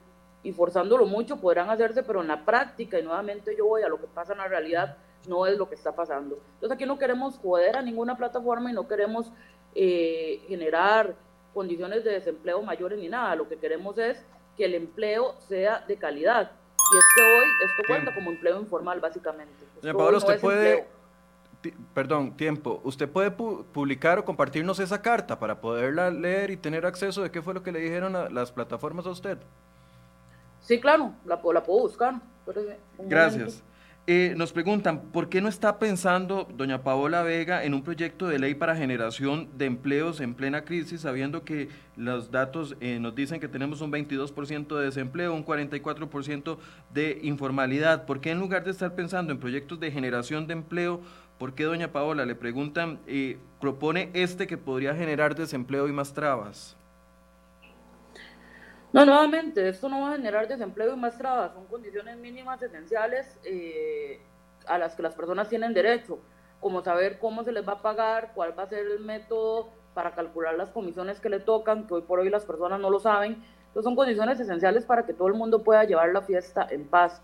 [0.46, 4.00] y forzándolo mucho podrán hacerse, pero en la práctica, y nuevamente yo voy a lo
[4.00, 4.96] que pasa en la realidad,
[5.28, 6.38] no es lo que está pasando.
[6.54, 9.32] Entonces aquí no queremos joder a ninguna plataforma y no queremos
[9.74, 11.16] eh, generar
[11.52, 13.36] condiciones de desempleo mayores ni nada.
[13.36, 14.24] Lo que queremos es
[14.56, 16.52] que el empleo sea de calidad.
[16.94, 19.66] Y es que hoy esto cuenta como empleo informal, básicamente.
[19.82, 20.88] Doña Paola, usted puede...
[21.96, 22.80] Perdón, tiempo.
[22.84, 27.42] ¿Usted puede publicar o compartirnos esa carta para poderla leer y tener acceso de qué
[27.42, 29.40] fue lo que le dijeron a las plataformas a usted?
[30.66, 32.16] Sí, claro, la, la puedo buscar.
[32.98, 33.64] Gracias.
[34.08, 38.40] Eh, nos preguntan, ¿por qué no está pensando doña Paola Vega en un proyecto de
[38.40, 43.40] ley para generación de empleos en plena crisis, sabiendo que los datos eh, nos dicen
[43.40, 46.58] que tenemos un 22% de desempleo, un 44%
[46.94, 48.06] de informalidad?
[48.06, 51.02] ¿Por qué en lugar de estar pensando en proyectos de generación de empleo,
[51.38, 56.14] por qué doña Paola le preguntan, eh, propone este que podría generar desempleo y más
[56.14, 56.76] trabas?
[58.96, 63.38] No, nuevamente, esto no va a generar desempleo y más trabas, son condiciones mínimas esenciales
[63.44, 64.22] eh,
[64.68, 66.18] a las que las personas tienen derecho,
[66.62, 70.16] como saber cómo se les va a pagar, cuál va a ser el método para
[70.16, 73.44] calcular las comisiones que le tocan, que hoy por hoy las personas no lo saben.
[73.68, 77.22] Entonces son condiciones esenciales para que todo el mundo pueda llevar la fiesta en paz.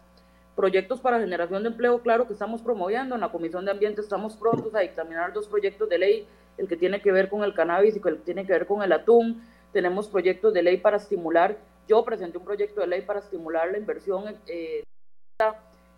[0.58, 3.16] Proyectos para generación de empleo, claro que estamos promoviendo.
[3.16, 6.76] En la Comisión de Ambiente estamos prontos a dictaminar dos proyectos de ley, el que
[6.76, 9.42] tiene que ver con el cannabis y el que tiene que ver con el atún
[9.72, 11.58] tenemos proyectos de ley para estimular,
[11.88, 14.84] yo presenté un proyecto de ley para estimular la inversión eh,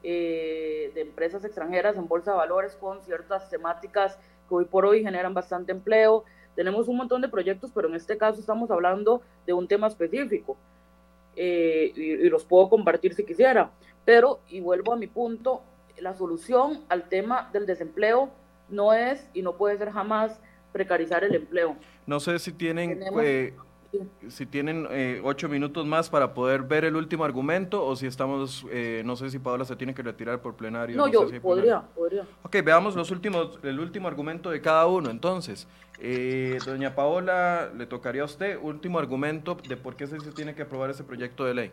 [0.01, 4.17] eh, de empresas extranjeras en bolsa de valores con ciertas temáticas
[4.47, 6.23] que hoy por hoy generan bastante empleo.
[6.55, 10.57] Tenemos un montón de proyectos, pero en este caso estamos hablando de un tema específico
[11.35, 13.71] eh, y, y los puedo compartir si quisiera.
[14.05, 15.61] Pero, y vuelvo a mi punto,
[15.99, 18.29] la solución al tema del desempleo
[18.69, 20.39] no es y no puede ser jamás
[20.73, 21.77] precarizar el empleo.
[22.05, 23.53] No sé si tienen, eh,
[24.27, 28.65] si tienen eh, ocho minutos más para poder ver el último argumento o si estamos,
[28.71, 30.97] eh, no sé si Paola se tiene que retirar por plenario.
[30.97, 32.25] No, yo podría, podría.
[32.41, 35.09] Ok, veamos los últimos, el último argumento de cada uno.
[35.09, 35.67] Entonces,
[36.65, 40.89] doña Paola, le tocaría a usted último argumento de por qué se tiene que aprobar
[40.89, 41.71] ese proyecto de ley.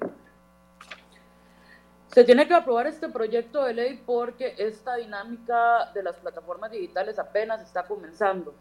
[2.09, 7.21] Se tiene que aprobar este proyecto de ley porque esta dinámica de las plataformas digitales
[7.21, 8.53] apenas está comenzando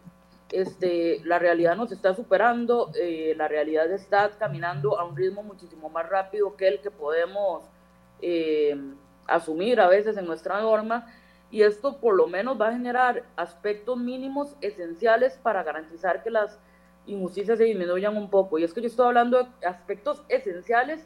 [0.52, 5.88] este, la realidad nos está superando, eh, la realidad está caminando a un ritmo muchísimo
[5.88, 7.64] más rápido que el que podemos
[8.20, 8.76] eh,
[9.26, 11.06] asumir a veces en nuestra norma
[11.50, 16.58] y esto por lo menos va a generar aspectos mínimos esenciales para garantizar que las
[17.06, 18.58] injusticias se disminuyan un poco.
[18.58, 21.04] Y es que yo estoy hablando de aspectos esenciales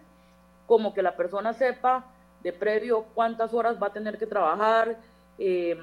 [0.67, 2.05] como que la persona sepa
[2.43, 4.99] de previo cuántas horas va a tener que trabajar,
[5.39, 5.79] eh,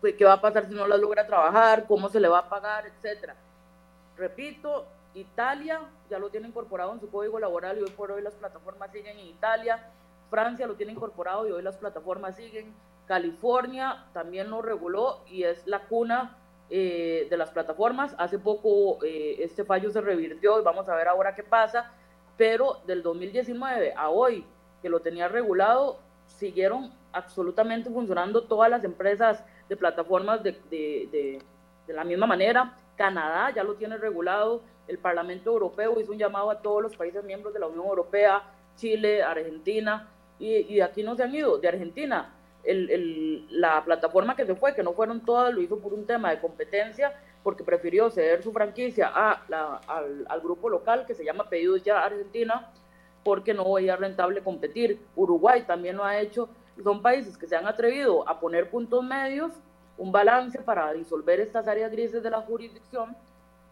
[0.00, 2.86] qué va a pasar si no la logra trabajar, cómo se le va a pagar,
[2.86, 3.34] etcétera.
[4.16, 5.80] Repito, Italia
[6.10, 9.18] ya lo tiene incorporado en su código laboral y hoy por hoy las plataformas siguen
[9.18, 9.90] en Italia.
[10.30, 12.74] Francia lo tiene incorporado y hoy las plataformas siguen.
[13.06, 16.36] California también lo reguló y es la cuna
[16.68, 18.14] eh, de las plataformas.
[18.18, 21.92] Hace poco eh, este fallo se revirtió y vamos a ver ahora qué pasa,
[22.36, 24.44] pero del 2019 a hoy
[24.82, 31.42] que lo tenía regulado, siguieron absolutamente funcionando todas las empresas de plataformas de, de,
[31.86, 32.76] de la misma manera.
[32.96, 37.22] Canadá ya lo tiene regulado, el Parlamento Europeo hizo un llamado a todos los países
[37.24, 38.42] miembros de la Unión Europea,
[38.76, 40.08] Chile, Argentina,
[40.38, 41.58] y, aquí no se han ido.
[41.58, 46.06] De Argentina, la plataforma que se fue, que no fueron todas, lo hizo por un
[46.06, 47.12] tema de competencia,
[47.42, 49.42] porque prefirió ceder su franquicia a
[50.28, 52.70] al, grupo local que se llama Pedidos Ya Argentina,
[53.24, 55.00] porque no veía rentable competir.
[55.16, 56.48] Uruguay también lo ha hecho.
[56.82, 59.52] Son países que se han atrevido a poner puntos medios,
[59.98, 63.16] un balance para disolver estas áreas grises de la jurisdicción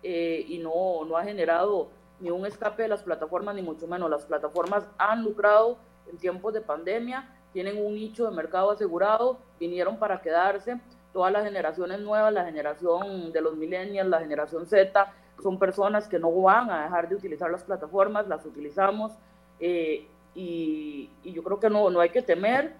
[0.02, 1.88] eh, y no, no ha generado
[2.20, 4.08] ni un escape de las plataformas, ni mucho menos.
[4.10, 5.76] Las plataformas han lucrado
[6.10, 10.80] en tiempos de pandemia, tienen un nicho de mercado asegurado, vinieron para quedarse.
[11.12, 16.18] Todas las generaciones nuevas, la generación de los millennials, la generación Z, son personas que
[16.18, 19.12] no van a dejar de utilizar las plataformas, las utilizamos
[19.60, 22.74] eh, y, y, yo creo que no, no hay que temer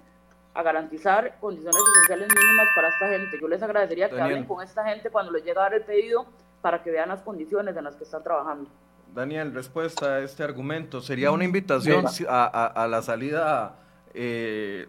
[0.55, 3.39] a garantizar condiciones esenciales mínimas para esta gente.
[3.41, 6.27] Yo les agradecería que hablen con esta gente cuando les llegue a dar el pedido
[6.63, 8.71] para que vean las condiciones en las que están trabajando.
[9.13, 11.01] Daniel, respuesta a este argumento.
[11.01, 13.77] ¿Sería una invitación a, la salida
[14.13, 14.87] eh,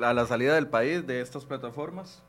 [0.00, 2.22] a la salida del país de estas plataformas?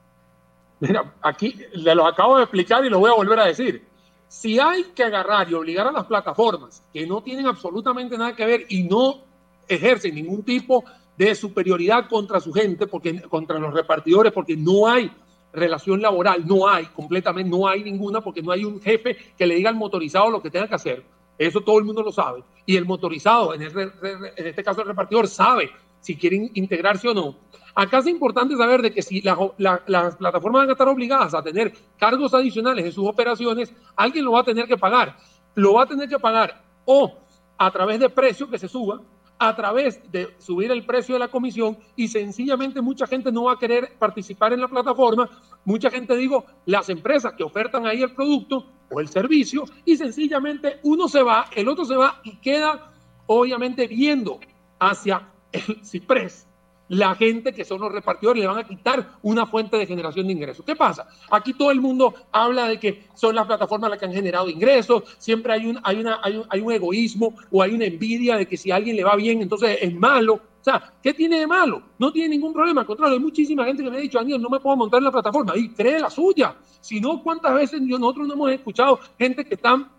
[0.79, 3.85] Mira, aquí le lo acabo de explicar y lo voy a volver a decir.
[4.27, 8.45] Si hay que agarrar y obligar a las plataformas que no tienen absolutamente nada que
[8.45, 9.23] ver y no
[9.67, 10.83] ejercen ningún tipo
[11.19, 15.11] de superioridad contra su gente, porque contra los repartidores, porque no hay
[15.51, 19.55] relación laboral no hay, completamente no hay ninguna, porque no hay un jefe que le
[19.55, 21.03] diga al motorizado lo que tenga que hacer.
[21.37, 22.43] Eso todo el mundo lo sabe.
[22.65, 27.35] Y el motorizado, en, este caso el repartidor, sabe si quieren integrarse o no.
[27.75, 31.73] Acá es importante saber de que si las plataformas van a estar obligadas a tener
[31.97, 35.17] cargos adicionales en sus operaciones, alguien lo va a tener que pagar.
[35.55, 37.17] Lo va a tener que pagar o
[37.57, 39.01] a través de precios que se suba,
[39.39, 43.53] a través de subir el precio de la comisión y sencillamente mucha gente no va
[43.53, 45.29] a querer participar en la plataforma.
[45.63, 50.79] Mucha gente, digo, las empresas que ofertan ahí el producto o el servicio y sencillamente
[50.83, 52.91] uno se va, el otro se va y queda
[53.27, 54.39] obviamente viendo
[54.79, 56.48] hacia el ciprés
[56.89, 60.33] la gente que son los repartidores le van a quitar una fuente de generación de
[60.33, 60.65] ingresos.
[60.65, 61.07] ¿Qué pasa?
[61.31, 65.03] Aquí todo el mundo habla de que son las plataformas las que han generado ingresos,
[65.17, 68.71] siempre hay un, hay una, hay un, egoísmo o hay una envidia de que si
[68.71, 70.33] a alguien le va bien, entonces es malo.
[70.33, 71.81] O sea, ¿qué tiene de malo?
[71.97, 72.81] No tiene ningún problema.
[72.81, 75.05] Al contrario, hay muchísima gente que me ha dicho, Daniel, no me puedo montar en
[75.05, 75.55] la plataforma.
[75.55, 76.55] Y cree la suya.
[76.81, 79.89] Si no, ¿cuántas veces nosotros no hemos escuchado gente que están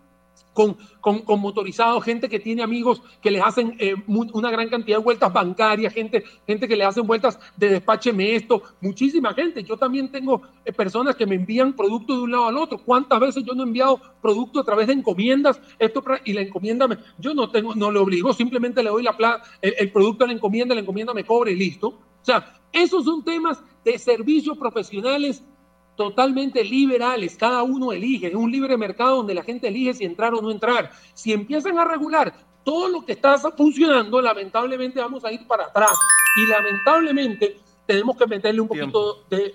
[0.53, 4.97] con, con, con motorizados, gente que tiene amigos que les hacen eh, una gran cantidad
[4.97, 9.63] de vueltas bancarias, gente, gente que le hacen vueltas de despácheme esto, muchísima gente.
[9.63, 12.77] Yo también tengo eh, personas que me envían productos de un lado al otro.
[12.79, 15.61] ¿Cuántas veces yo no he enviado productos a través de encomiendas?
[15.79, 19.15] Esto y la encomienda, me, yo no tengo, no le obligo, simplemente le doy la
[19.15, 21.87] plata, el, el producto a la encomienda, la encomienda me cobre y listo.
[21.87, 25.43] O sea, esos son temas de servicios profesionales
[25.95, 30.33] totalmente liberales, cada uno elige, es un libre mercado donde la gente elige si entrar
[30.33, 30.91] o no entrar.
[31.13, 32.33] Si empiezan a regular
[32.63, 35.97] todo lo que está funcionando, lamentablemente vamos a ir para atrás.
[36.37, 39.53] Y lamentablemente tenemos que meterle un poquito de,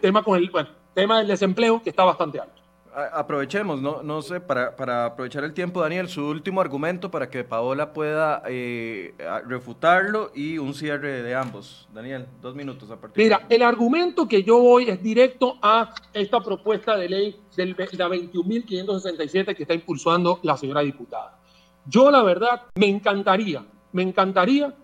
[0.00, 0.50] tema con el
[0.94, 2.63] tema del desempleo que está bastante alto
[3.12, 7.42] aprovechemos, no, no sé, para, para, aprovechar el tiempo, Daniel, su último argumento para que
[7.42, 9.14] Paola pueda eh,
[9.46, 11.88] refutarlo y un cierre de ambos.
[11.92, 13.24] Daniel, dos minutos a partir.
[13.24, 18.08] Mira, el argumento que yo voy es directo a esta propuesta de ley del, la
[18.08, 21.38] 21.567 que está impulsando la señora diputada.
[21.86, 24.74] Yo, la verdad, me encantaría, me encantaría,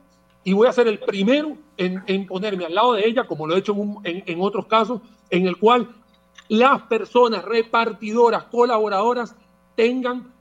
[0.43, 3.55] y voy a ser el primero en, en ponerme al lado de ella, como lo
[3.55, 5.01] he hecho en, en otros casos,
[5.31, 5.89] en el cual
[6.51, 9.37] las personas repartidoras, colaboradoras,
[9.77, 10.35] tengan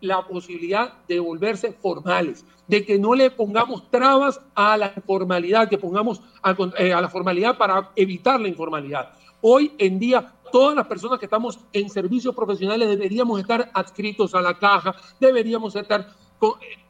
[0.00, 5.76] la posibilidad de volverse formales, de que no le pongamos trabas a la formalidad, que
[5.76, 9.12] pongamos a, eh, a la formalidad para evitar la informalidad.
[9.42, 14.40] Hoy en día todas las personas que estamos en servicios profesionales deberíamos estar adscritos a
[14.40, 16.08] la caja, deberíamos estar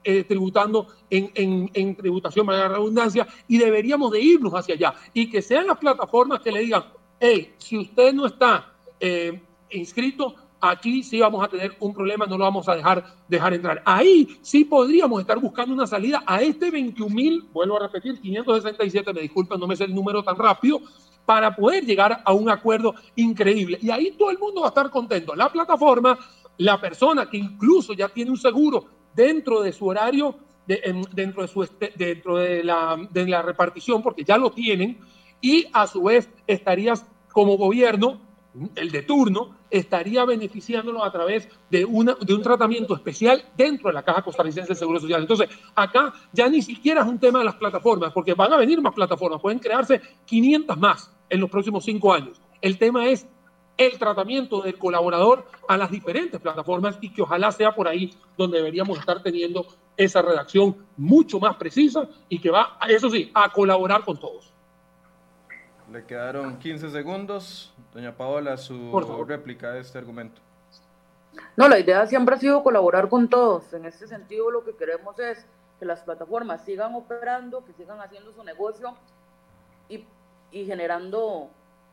[0.05, 4.95] eh, tributando en, en, en, tributación, para la redundancia, y deberíamos de irnos hacia allá.
[5.13, 6.85] Y que sean las plataformas que le digan,
[7.25, 12.37] hey, si usted no está eh, inscrito, aquí sí vamos a tener un problema, no
[12.37, 13.81] lo vamos a dejar, dejar entrar.
[13.85, 19.13] Ahí sí podríamos estar buscando una salida a este 21 mil, vuelvo a repetir, 567,
[19.13, 20.81] me disculpen, no me sé el número tan rápido,
[21.25, 23.79] para poder llegar a un acuerdo increíble.
[23.81, 25.37] Y ahí todo el mundo va a estar contento.
[25.37, 26.19] La plataforma,
[26.59, 30.35] la persona que incluso ya tiene un seguro dentro de su horario
[30.67, 34.99] dentro, de, su, dentro de, la, de la repartición, porque ya lo tienen,
[35.43, 38.21] y a su vez estarías como gobierno,
[38.75, 43.95] el de turno, estaría beneficiándolo a través de, una, de un tratamiento especial dentro de
[43.95, 45.23] la Caja Costarricense de Seguro Social.
[45.23, 48.81] Entonces, acá ya ni siquiera es un tema de las plataformas, porque van a venir
[48.83, 52.41] más plataformas, pueden crearse 500 más en los próximos cinco años.
[52.61, 53.27] El tema es
[53.79, 58.59] el tratamiento del colaborador a las diferentes plataformas y que ojalá sea por ahí donde
[58.59, 59.67] deberíamos estar teniendo
[59.97, 64.52] esa redacción mucho más precisa y que va, eso sí, a colaborar con todos.
[65.93, 67.75] Le quedaron 15 segundos.
[67.93, 70.41] Doña Paola, su réplica de este argumento.
[71.55, 73.75] No, la idea siempre ha sido colaborar con todos.
[73.75, 75.47] En este sentido, lo que queremos es
[75.79, 78.97] que las plataformas sigan operando, que sigan haciendo su negocio
[79.91, 80.07] y,
[80.51, 81.51] y generando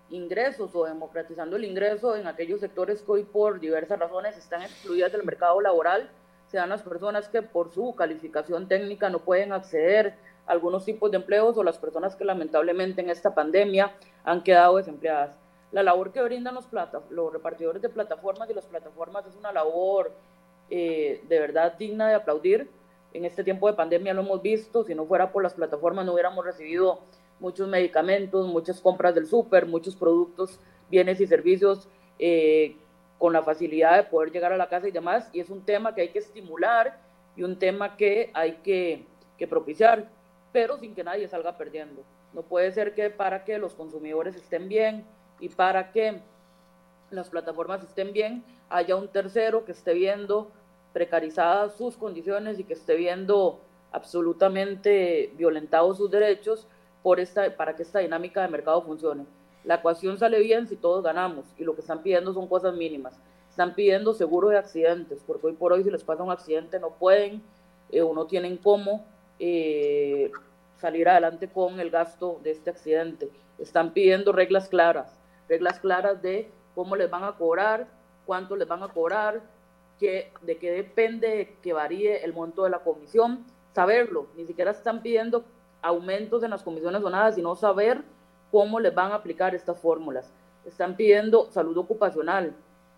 [0.10, 5.12] ingresos o democratizando el ingreso en aquellos sectores que hoy por diversas razones están excluidas
[5.12, 6.10] del mercado laboral,
[6.48, 11.18] sean las personas que por su calificación técnica no pueden acceder a algunos tipos de
[11.18, 13.94] empleos o las personas que lamentablemente en esta pandemia
[14.24, 15.38] han quedado desempleadas.
[15.72, 19.52] La labor que brindan los, plata, los repartidores de plataformas y las plataformas es una
[19.52, 20.12] labor
[20.72, 22.68] eh, de verdad digna de aplaudir.
[23.14, 26.14] En este tiempo de pandemia lo hemos visto, si no fuera por las plataformas no
[26.14, 27.02] hubiéramos recibido
[27.40, 31.88] muchos medicamentos, muchas compras del súper, muchos productos, bienes y servicios
[32.18, 32.76] eh,
[33.20, 35.30] con la facilidad de poder llegar a la casa y demás.
[35.32, 37.00] Y es un tema que hay que estimular
[37.36, 39.06] y un tema que hay que,
[39.38, 40.10] que propiciar,
[40.52, 42.04] pero sin que nadie salga perdiendo.
[42.34, 45.06] No puede ser que para que los consumidores estén bien
[45.40, 46.22] y para que
[47.12, 50.52] las plataformas estén bien, haya un tercero que esté viendo
[50.94, 53.60] precarizadas sus condiciones y que esté viendo
[53.92, 56.68] absolutamente violentados sus derechos
[57.02, 59.26] por esta, para que esta dinámica de mercado funcione.
[59.64, 63.20] La ecuación sale bien si todos ganamos y lo que están pidiendo son cosas mínimas.
[63.50, 66.92] Están pidiendo seguro de accidentes, porque hoy por hoy si les pasa un accidente no
[66.92, 67.42] pueden
[67.92, 69.04] eh, o no tienen cómo
[69.40, 70.32] eh,
[70.78, 73.30] salir adelante con el gasto de este accidente.
[73.58, 77.88] Están pidiendo reglas claras, reglas claras de cómo les van a cobrar,
[78.26, 79.42] cuánto les van a cobrar,
[80.00, 84.28] que, de qué depende que varíe el monto de la comisión, saberlo.
[84.38, 85.44] Ni siquiera están pidiendo
[85.82, 88.02] aumentos en las comisiones donadas, sino saber
[88.52, 90.32] cómo les van a aplicar estas fórmulas.
[90.66, 92.56] Están pidiendo salud ocupacional,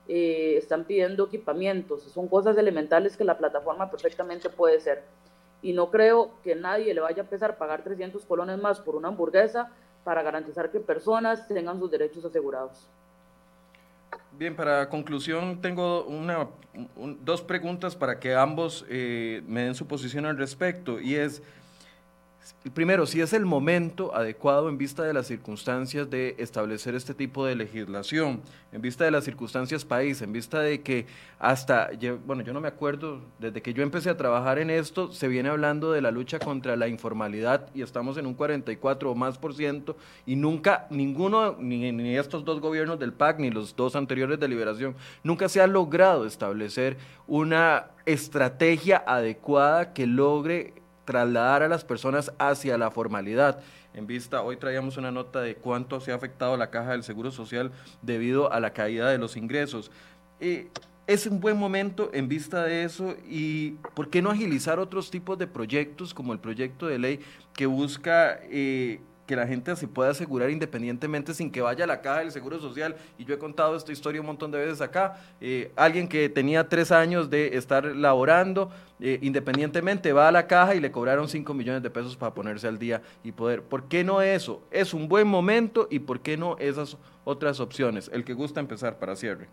[0.08, 5.04] eh, están pidiendo equipamientos, son cosas elementales que la plataforma perfectamente puede ser.
[5.62, 8.96] Y no creo que nadie le vaya a empezar a pagar 300 colones más por
[8.96, 9.70] una hamburguesa
[10.04, 12.88] para garantizar que personas tengan sus derechos asegurados.
[14.38, 16.48] Bien, para conclusión tengo una,
[17.24, 21.44] dos preguntas para que ambos eh, me den su posición al respecto y es,
[22.74, 27.46] Primero, si es el momento adecuado en vista de las circunstancias de establecer este tipo
[27.46, 31.06] de legislación, en vista de las circunstancias país, en vista de que
[31.40, 31.90] hasta,
[32.26, 35.50] bueno, yo no me acuerdo, desde que yo empecé a trabajar en esto, se viene
[35.50, 39.56] hablando de la lucha contra la informalidad y estamos en un 44 o más por
[39.56, 44.40] ciento y nunca, ninguno, ni, ni estos dos gobiernos del PAC, ni los dos anteriores
[44.40, 51.84] de liberación, nunca se ha logrado establecer una estrategia adecuada que logre trasladar a las
[51.84, 53.62] personas hacia la formalidad.
[53.94, 57.32] En vista, hoy traíamos una nota de cuánto se ha afectado la caja del Seguro
[57.32, 57.72] Social
[58.02, 59.92] debido a la caída de los ingresos.
[60.40, 65.38] es un buen momento en vista de eso y ¿por qué no agilizar otros tipos
[65.38, 67.20] de proyectos como el proyecto de ley
[67.54, 72.02] que busca eh, que la gente se pueda asegurar independientemente sin que vaya a la
[72.02, 72.96] caja del Seguro Social.
[73.18, 75.18] Y yo he contado esta historia un montón de veces acá.
[75.40, 80.76] Eh, alguien que tenía tres años de estar laborando, eh, independientemente va a la caja
[80.76, 83.64] y le cobraron cinco millones de pesos para ponerse al día y poder.
[83.64, 84.62] ¿Por qué no eso?
[84.72, 88.10] Es un buen momento y ¿por qué no esas otras opciones?
[88.14, 89.48] El que gusta empezar para cierre.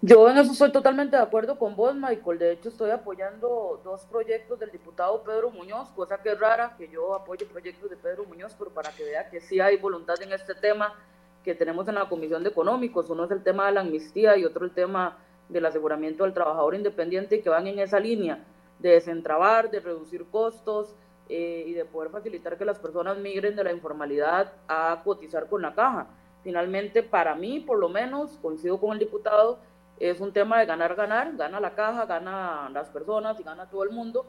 [0.00, 2.38] Yo en eso estoy totalmente de acuerdo con vos, Michael.
[2.38, 6.88] De hecho, estoy apoyando dos proyectos del diputado Pedro Muñoz, cosa que es rara que
[6.88, 10.32] yo apoye proyectos de Pedro Muñoz, pero para que vea que sí hay voluntad en
[10.32, 10.94] este tema
[11.42, 13.10] que tenemos en la Comisión de Económicos.
[13.10, 15.18] Uno es el tema de la amnistía y otro el tema
[15.48, 18.44] del aseguramiento del trabajador independiente y que van en esa línea
[18.78, 20.94] de desentrabar, de reducir costos
[21.28, 25.60] eh, y de poder facilitar que las personas migren de la informalidad a cotizar con
[25.60, 26.06] la caja.
[26.44, 29.58] Finalmente, para mí, por lo menos, coincido con el diputado,
[30.00, 33.82] es un tema de ganar, ganar, gana la caja, gana las personas y gana todo
[33.84, 34.26] el mundo,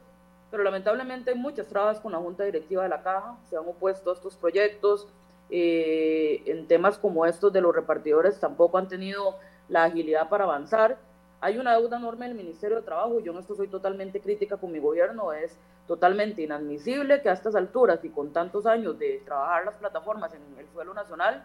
[0.49, 4.09] pero lamentablemente hay muchas trabas con la junta directiva de la caja, se han opuesto
[4.09, 5.07] a estos proyectos,
[5.51, 10.97] eh, en temas como estos de los repartidores tampoco han tenido la agilidad para avanzar.
[11.41, 14.71] Hay una deuda enorme del Ministerio de Trabajo, yo en esto soy totalmente crítica con
[14.71, 15.57] mi gobierno, es
[15.87, 20.41] totalmente inadmisible que a estas alturas y con tantos años de trabajar las plataformas en
[20.59, 21.43] el suelo nacional,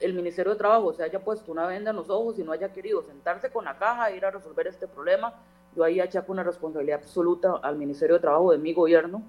[0.00, 2.72] el Ministerio de Trabajo se haya puesto una venda en los ojos y no haya
[2.72, 5.34] querido sentarse con la caja e ir a resolver este problema
[5.76, 9.22] Yo ahí achaco una responsabilidad absoluta al Ministerio de Trabajo de mi gobierno,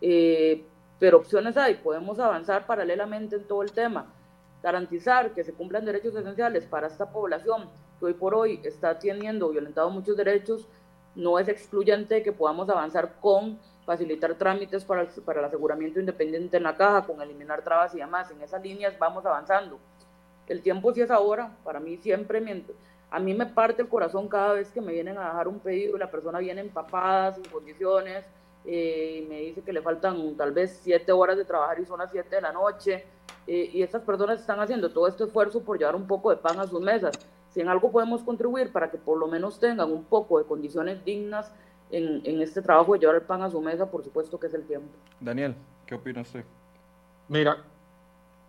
[0.00, 0.64] eh,
[0.98, 4.06] pero opciones hay, podemos avanzar paralelamente en todo el tema,
[4.62, 9.50] garantizar que se cumplan derechos esenciales para esta población que hoy por hoy está teniendo
[9.50, 10.66] violentado muchos derechos,
[11.14, 16.56] no es excluyente que podamos avanzar con facilitar trámites para el, para el aseguramiento independiente
[16.56, 18.30] en la caja, con eliminar trabas y demás.
[18.30, 19.78] En esas líneas vamos avanzando.
[20.46, 22.64] El tiempo sí es ahora, para mí siempre,
[23.10, 25.96] a mí me parte el corazón cada vez que me vienen a dejar un pedido
[25.96, 28.24] y la persona viene empapada, sin condiciones,
[28.64, 31.98] eh, y me dice que le faltan tal vez siete horas de trabajar y son
[31.98, 33.04] las siete de la noche,
[33.46, 36.58] eh, y estas personas están haciendo todo este esfuerzo por llevar un poco de pan
[36.60, 37.12] a sus mesas.
[37.50, 41.04] Si en algo podemos contribuir para que por lo menos tengan un poco de condiciones
[41.04, 41.52] dignas
[41.90, 44.54] en, en este trabajo de llevar el pan a su mesa, por supuesto que es
[44.54, 44.88] el tiempo.
[45.20, 46.44] Daniel, ¿qué opina usted?
[47.28, 47.62] Mira,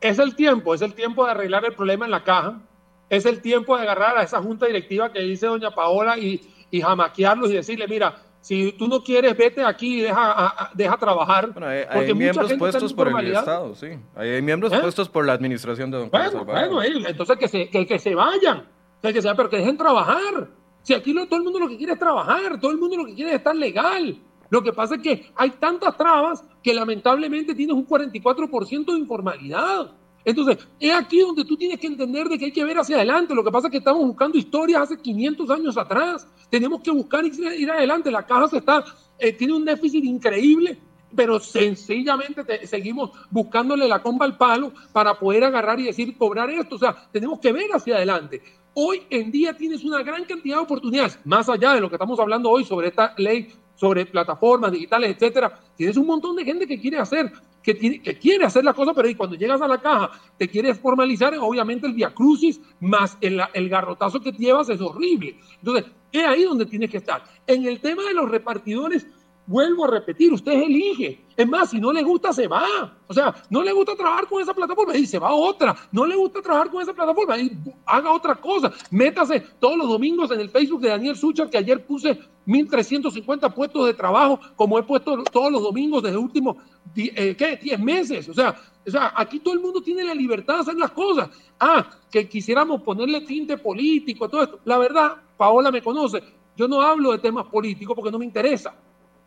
[0.03, 2.61] es el tiempo, es el tiempo de arreglar el problema en la caja,
[3.09, 6.81] es el tiempo de agarrar a esa junta directiva que dice doña Paola y, y
[6.81, 11.53] jamaquearlos y decirle, mira, si tú no quieres, vete aquí y deja, deja trabajar.
[11.53, 13.87] Bueno, hay, miembros puestos por el Estado, sí.
[14.15, 14.79] Hay, miembros ¿Eh?
[14.81, 18.13] puestos por la administración de don Carlos Bueno, bueno entonces que se, que, que se
[18.13, 18.67] vayan,
[19.01, 20.49] que, que se, pero que dejen trabajar.
[20.81, 23.15] Si aquí todo el mundo lo que quiere es trabajar, todo el mundo lo que
[23.15, 24.19] quiere es estar legal.
[24.53, 29.89] Lo que pasa es que hay tantas trabas que lamentablemente tienes un 44% de informalidad.
[30.23, 33.33] Entonces, es aquí donde tú tienes que entender de que hay que ver hacia adelante.
[33.33, 36.27] Lo que pasa es que estamos buscando historias hace 500 años atrás.
[36.51, 38.11] Tenemos que buscar ir, adelante.
[38.11, 38.83] La caja se está,
[39.17, 40.77] eh, tiene un déficit increíble,
[41.15, 46.75] pero sencillamente seguimos buscándole la comba al palo para poder agarrar y decir, cobrar esto.
[46.75, 48.39] O sea, tenemos que ver hacia adelante.
[48.75, 52.19] Hoy en día tienes una gran cantidad de oportunidades, más allá de lo que estamos
[52.19, 55.59] hablando hoy sobre esta ley, sobre plataformas digitales, etcétera.
[55.75, 58.93] Tienes un montón de gente que quiere hacer, que, tiene, que quiere hacer las cosas,
[58.95, 63.69] pero cuando llegas a la caja te quieres formalizar, obviamente el crucis más el, el
[63.69, 65.37] garrotazo que llevas es horrible.
[65.59, 67.23] Entonces, es ahí donde tienes que estar.
[67.47, 69.07] En el tema de los repartidores,
[69.45, 71.25] Vuelvo a repetir, usted elige.
[71.35, 72.97] Es más, si no le gusta, se va.
[73.07, 75.75] O sea, no le gusta trabajar con esa plataforma y se va a otra.
[75.91, 77.51] No le gusta trabajar con esa plataforma y
[77.85, 78.71] haga otra cosa.
[78.89, 83.85] Métase todos los domingos en el Facebook de Daniel Suchar, que ayer puse 1.350 puestos
[83.85, 86.57] de trabajo, como he puesto todos los domingos desde los últimos
[86.95, 87.59] eh, ¿qué?
[87.61, 88.29] 10 meses.
[88.29, 91.29] O sea, o sea, aquí todo el mundo tiene la libertad de hacer las cosas.
[91.59, 94.59] Ah, que quisiéramos ponerle tinte político a todo esto.
[94.65, 96.23] La verdad, Paola me conoce.
[96.55, 98.75] Yo no hablo de temas políticos porque no me interesa.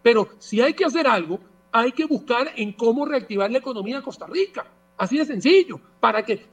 [0.06, 1.40] Pero si hay que hacer algo,
[1.72, 4.64] hay que buscar en cómo reactivar la economía de Costa Rica.
[4.96, 6.46] Así de sencillo, para que,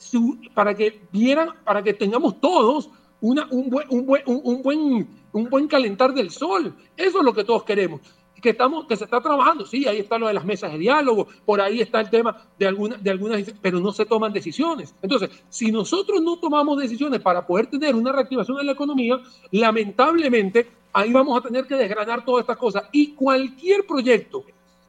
[0.55, 2.89] para que vieran, para que tengamos todos
[3.21, 6.75] una, un, buen, un, buen, un, buen, un buen calentar del sol.
[6.97, 8.01] Eso es lo que todos queremos.
[8.41, 11.27] Que, estamos, que se está trabajando, sí, ahí está lo de las mesas de diálogo,
[11.45, 14.95] por ahí está el tema de, alguna, de algunas, pero no se toman decisiones.
[14.99, 20.82] Entonces, si nosotros no tomamos decisiones para poder tener una reactivación en la economía, lamentablemente
[20.93, 22.83] ahí vamos a tener que desgranar todas estas cosas.
[22.91, 24.43] Y cualquier proyecto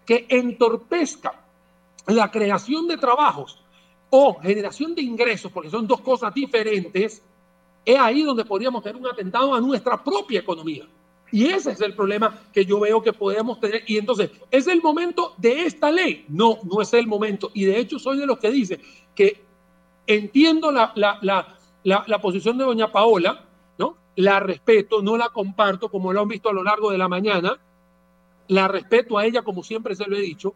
[0.06, 1.42] que entorpezca
[2.06, 3.60] la creación de trabajos
[4.10, 7.22] o generación de ingresos, porque son dos cosas diferentes,
[7.84, 10.86] es ahí donde podríamos tener un atentado a nuestra propia economía.
[11.32, 13.82] Y ese es el problema que yo veo que podemos tener.
[13.88, 16.24] Y entonces, ¿es el momento de esta ley?
[16.28, 17.50] No, no es el momento.
[17.54, 18.78] Y de hecho soy de los que dice
[19.16, 19.42] que
[20.06, 21.18] entiendo la, la,
[21.82, 23.43] la, la posición de doña Paola,
[24.16, 27.58] la respeto, no la comparto como lo han visto a lo largo de la mañana,
[28.48, 30.54] la respeto a ella como siempre se lo he dicho,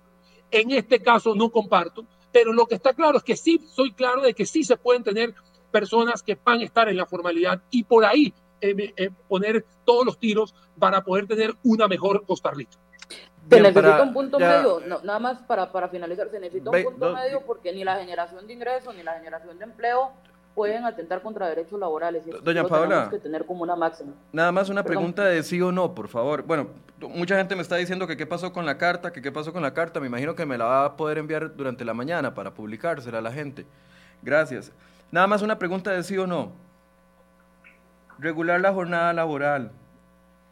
[0.50, 4.22] en este caso no comparto, pero lo que está claro es que sí, soy claro
[4.22, 5.34] de que sí se pueden tener
[5.70, 10.04] personas que van a estar en la formalidad y por ahí eh, eh, poner todos
[10.04, 12.76] los tiros para poder tener una mejor Costa Rica.
[13.48, 17.42] Se necesita un punto medio, nada más para, para finalizar, se necesita un punto medio
[17.46, 20.12] porque ni la generación de ingresos ni la generación de empleo
[20.58, 22.26] pueden atentar contra derechos laborales.
[22.26, 24.12] Y Doña Paola, tenemos que tener como una máxima.
[24.32, 26.42] Nada más una pregunta de sí o no, por favor.
[26.42, 26.70] Bueno,
[27.10, 29.62] mucha gente me está diciendo que qué pasó con la carta, que qué pasó con
[29.62, 30.00] la carta.
[30.00, 33.20] Me imagino que me la va a poder enviar durante la mañana para publicársela a
[33.20, 33.66] la gente.
[34.20, 34.72] Gracias.
[35.12, 36.50] Nada más una pregunta de sí o no.
[38.18, 39.70] Regular la jornada laboral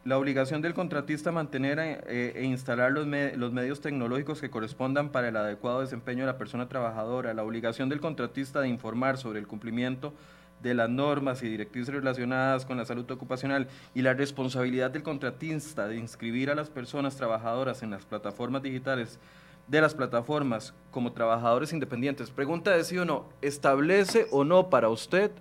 [0.06, 5.36] la obligación del contratista mantener eh, e instalar los, medios tecnológicos que correspondan para el
[5.36, 10.14] adecuado desempeño de la persona trabajadora, la obligación del contratista de informar sobre el cumplimiento
[10.62, 13.66] de las normas y directrices relacionadas con la salud ocupacional
[13.96, 19.18] y la responsabilidad del contratista de inscribir a las personas trabajadoras en las plataformas digitales
[19.66, 22.30] de las plataformas como trabajadores independientes.
[22.30, 25.32] Pregunta de sí o no, ¿establece o no para usted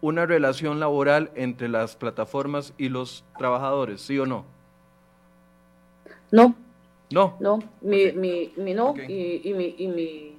[0.00, 4.44] una relación laboral entre las plataformas y los trabajadores, ¿sí o no?
[6.30, 6.54] No.
[7.10, 7.36] No.
[7.40, 10.38] No, mi, mi, mi no, y, y, mi, y mi,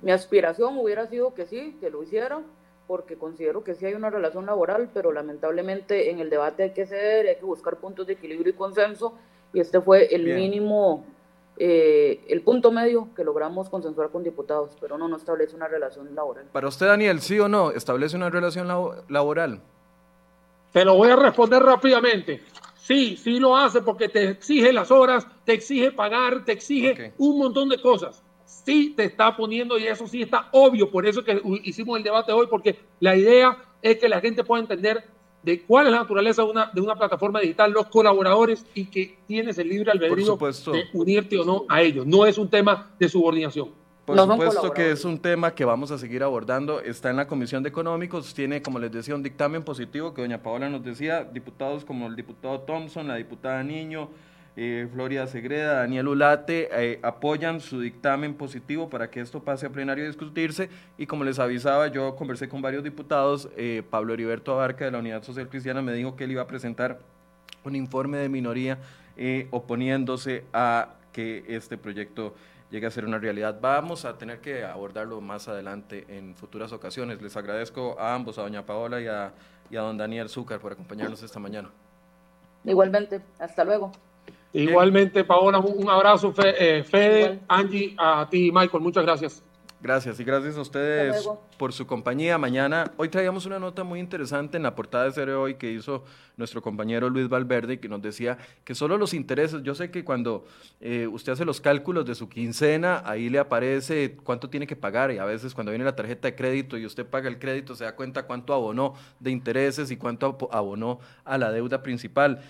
[0.00, 2.40] mi aspiración hubiera sido que sí, que lo hiciera,
[2.86, 6.86] porque considero que sí hay una relación laboral, pero lamentablemente en el debate hay que
[6.86, 9.14] ceder, hay que buscar puntos de equilibrio y consenso,
[9.52, 11.04] y este fue el mínimo,
[11.56, 16.14] eh, el punto medio que logramos consensuar con diputados, pero no, no establece una relación
[16.14, 16.46] laboral.
[16.52, 18.68] Para usted, Daniel, ¿sí o no establece una relación
[19.08, 19.60] laboral?
[20.72, 22.42] Te lo voy a responder rápidamente.
[22.76, 27.38] Sí, sí lo hace porque te exige las horas, te exige pagar, te exige un
[27.38, 28.22] montón de cosas
[28.64, 32.32] sí te está poniendo y eso sí está obvio, por eso que hicimos el debate
[32.32, 35.04] hoy, porque la idea es que la gente pueda entender
[35.42, 39.18] de cuál es la naturaleza de una, de una plataforma digital, los colaboradores y que
[39.26, 42.06] tienes el libre albedrío de unirte o no a ellos.
[42.06, 43.70] No es un tema de subordinación.
[44.04, 46.80] Por supuesto que es un tema que vamos a seguir abordando.
[46.80, 50.42] Está en la Comisión de Económicos, tiene, como les decía, un dictamen positivo que doña
[50.42, 54.08] Paola nos decía, diputados como el diputado Thompson, la diputada Niño,
[54.54, 59.70] eh, Floria Segreda, Daniel Ulate, eh, apoyan su dictamen positivo para que esto pase a
[59.70, 60.68] plenario a discutirse
[60.98, 64.98] y como les avisaba, yo conversé con varios diputados, eh, Pablo Heriberto Abarca de la
[64.98, 66.98] Unidad Social Cristiana me dijo que él iba a presentar
[67.64, 68.78] un informe de minoría
[69.50, 72.34] oponiéndose a que este proyecto
[72.70, 73.58] llegue a ser una realidad.
[73.60, 77.20] Vamos a tener que abordarlo más adelante en futuras ocasiones.
[77.20, 79.32] Les agradezco a ambos, a doña Paola y a,
[79.70, 81.70] y a don Daniel Zúcar por acompañarnos esta mañana.
[82.64, 83.92] Igualmente, hasta luego.
[84.52, 89.42] Igualmente, Paola, un abrazo, eh, Fede, Angie, a ti, Michael, muchas gracias.
[89.82, 92.38] Gracias y gracias a ustedes por su compañía.
[92.38, 96.04] Mañana, hoy traíamos una nota muy interesante en la portada de Cere Hoy que hizo
[96.36, 100.44] nuestro compañero Luis Valverde, que nos decía que solo los intereses, yo sé que cuando
[100.80, 105.10] eh, usted hace los cálculos de su quincena, ahí le aparece cuánto tiene que pagar
[105.10, 107.82] y a veces cuando viene la tarjeta de crédito y usted paga el crédito se
[107.82, 112.40] da cuenta cuánto abonó de intereses y cuánto abonó a la deuda principal.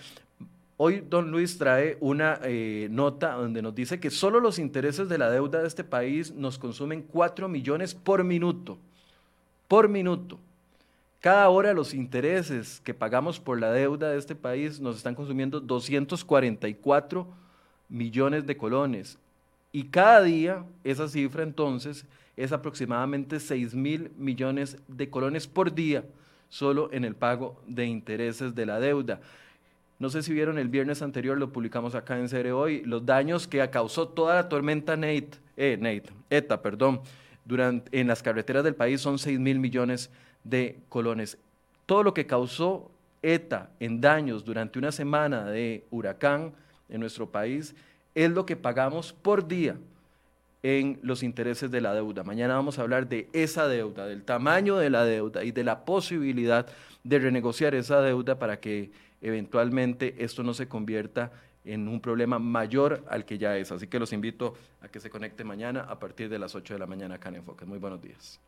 [0.75, 5.19] Hoy don Luis trae una eh, nota donde nos dice que solo los intereses de
[5.19, 8.79] la deuda de este país nos consumen 4 millones por minuto.
[9.67, 10.39] Por minuto.
[11.19, 15.59] Cada hora los intereses que pagamos por la deuda de este país nos están consumiendo
[15.59, 17.27] 244
[17.87, 19.19] millones de colones.
[19.71, 22.05] Y cada día esa cifra entonces
[22.35, 26.03] es aproximadamente 6 mil millones de colones por día
[26.49, 29.21] solo en el pago de intereses de la deuda.
[30.03, 33.47] No sé si vieron el viernes anterior, lo publicamos acá en Cere Hoy, los daños
[33.47, 36.99] que causó toda la tormenta Nate, eh, Nate, ETA, perdón,
[37.45, 40.09] durante, en las carreteras del país son 6 mil millones
[40.43, 41.37] de colones.
[41.85, 46.51] Todo lo que causó ETA en daños durante una semana de huracán
[46.89, 47.73] en nuestro país
[48.13, 49.77] es lo que pagamos por día
[50.63, 52.25] en los intereses de la deuda.
[52.25, 55.85] Mañana vamos a hablar de esa deuda, del tamaño de la deuda y de la
[55.85, 56.67] posibilidad
[57.05, 58.91] de renegociar esa deuda para que
[59.23, 61.31] eventualmente esto no se convierta
[61.65, 63.71] en un problema mayor al que ya es.
[63.71, 66.79] Así que los invito a que se conecte mañana a partir de las 8 de
[66.79, 67.65] la mañana acá en Enfoque.
[67.65, 68.39] Muy buenos días.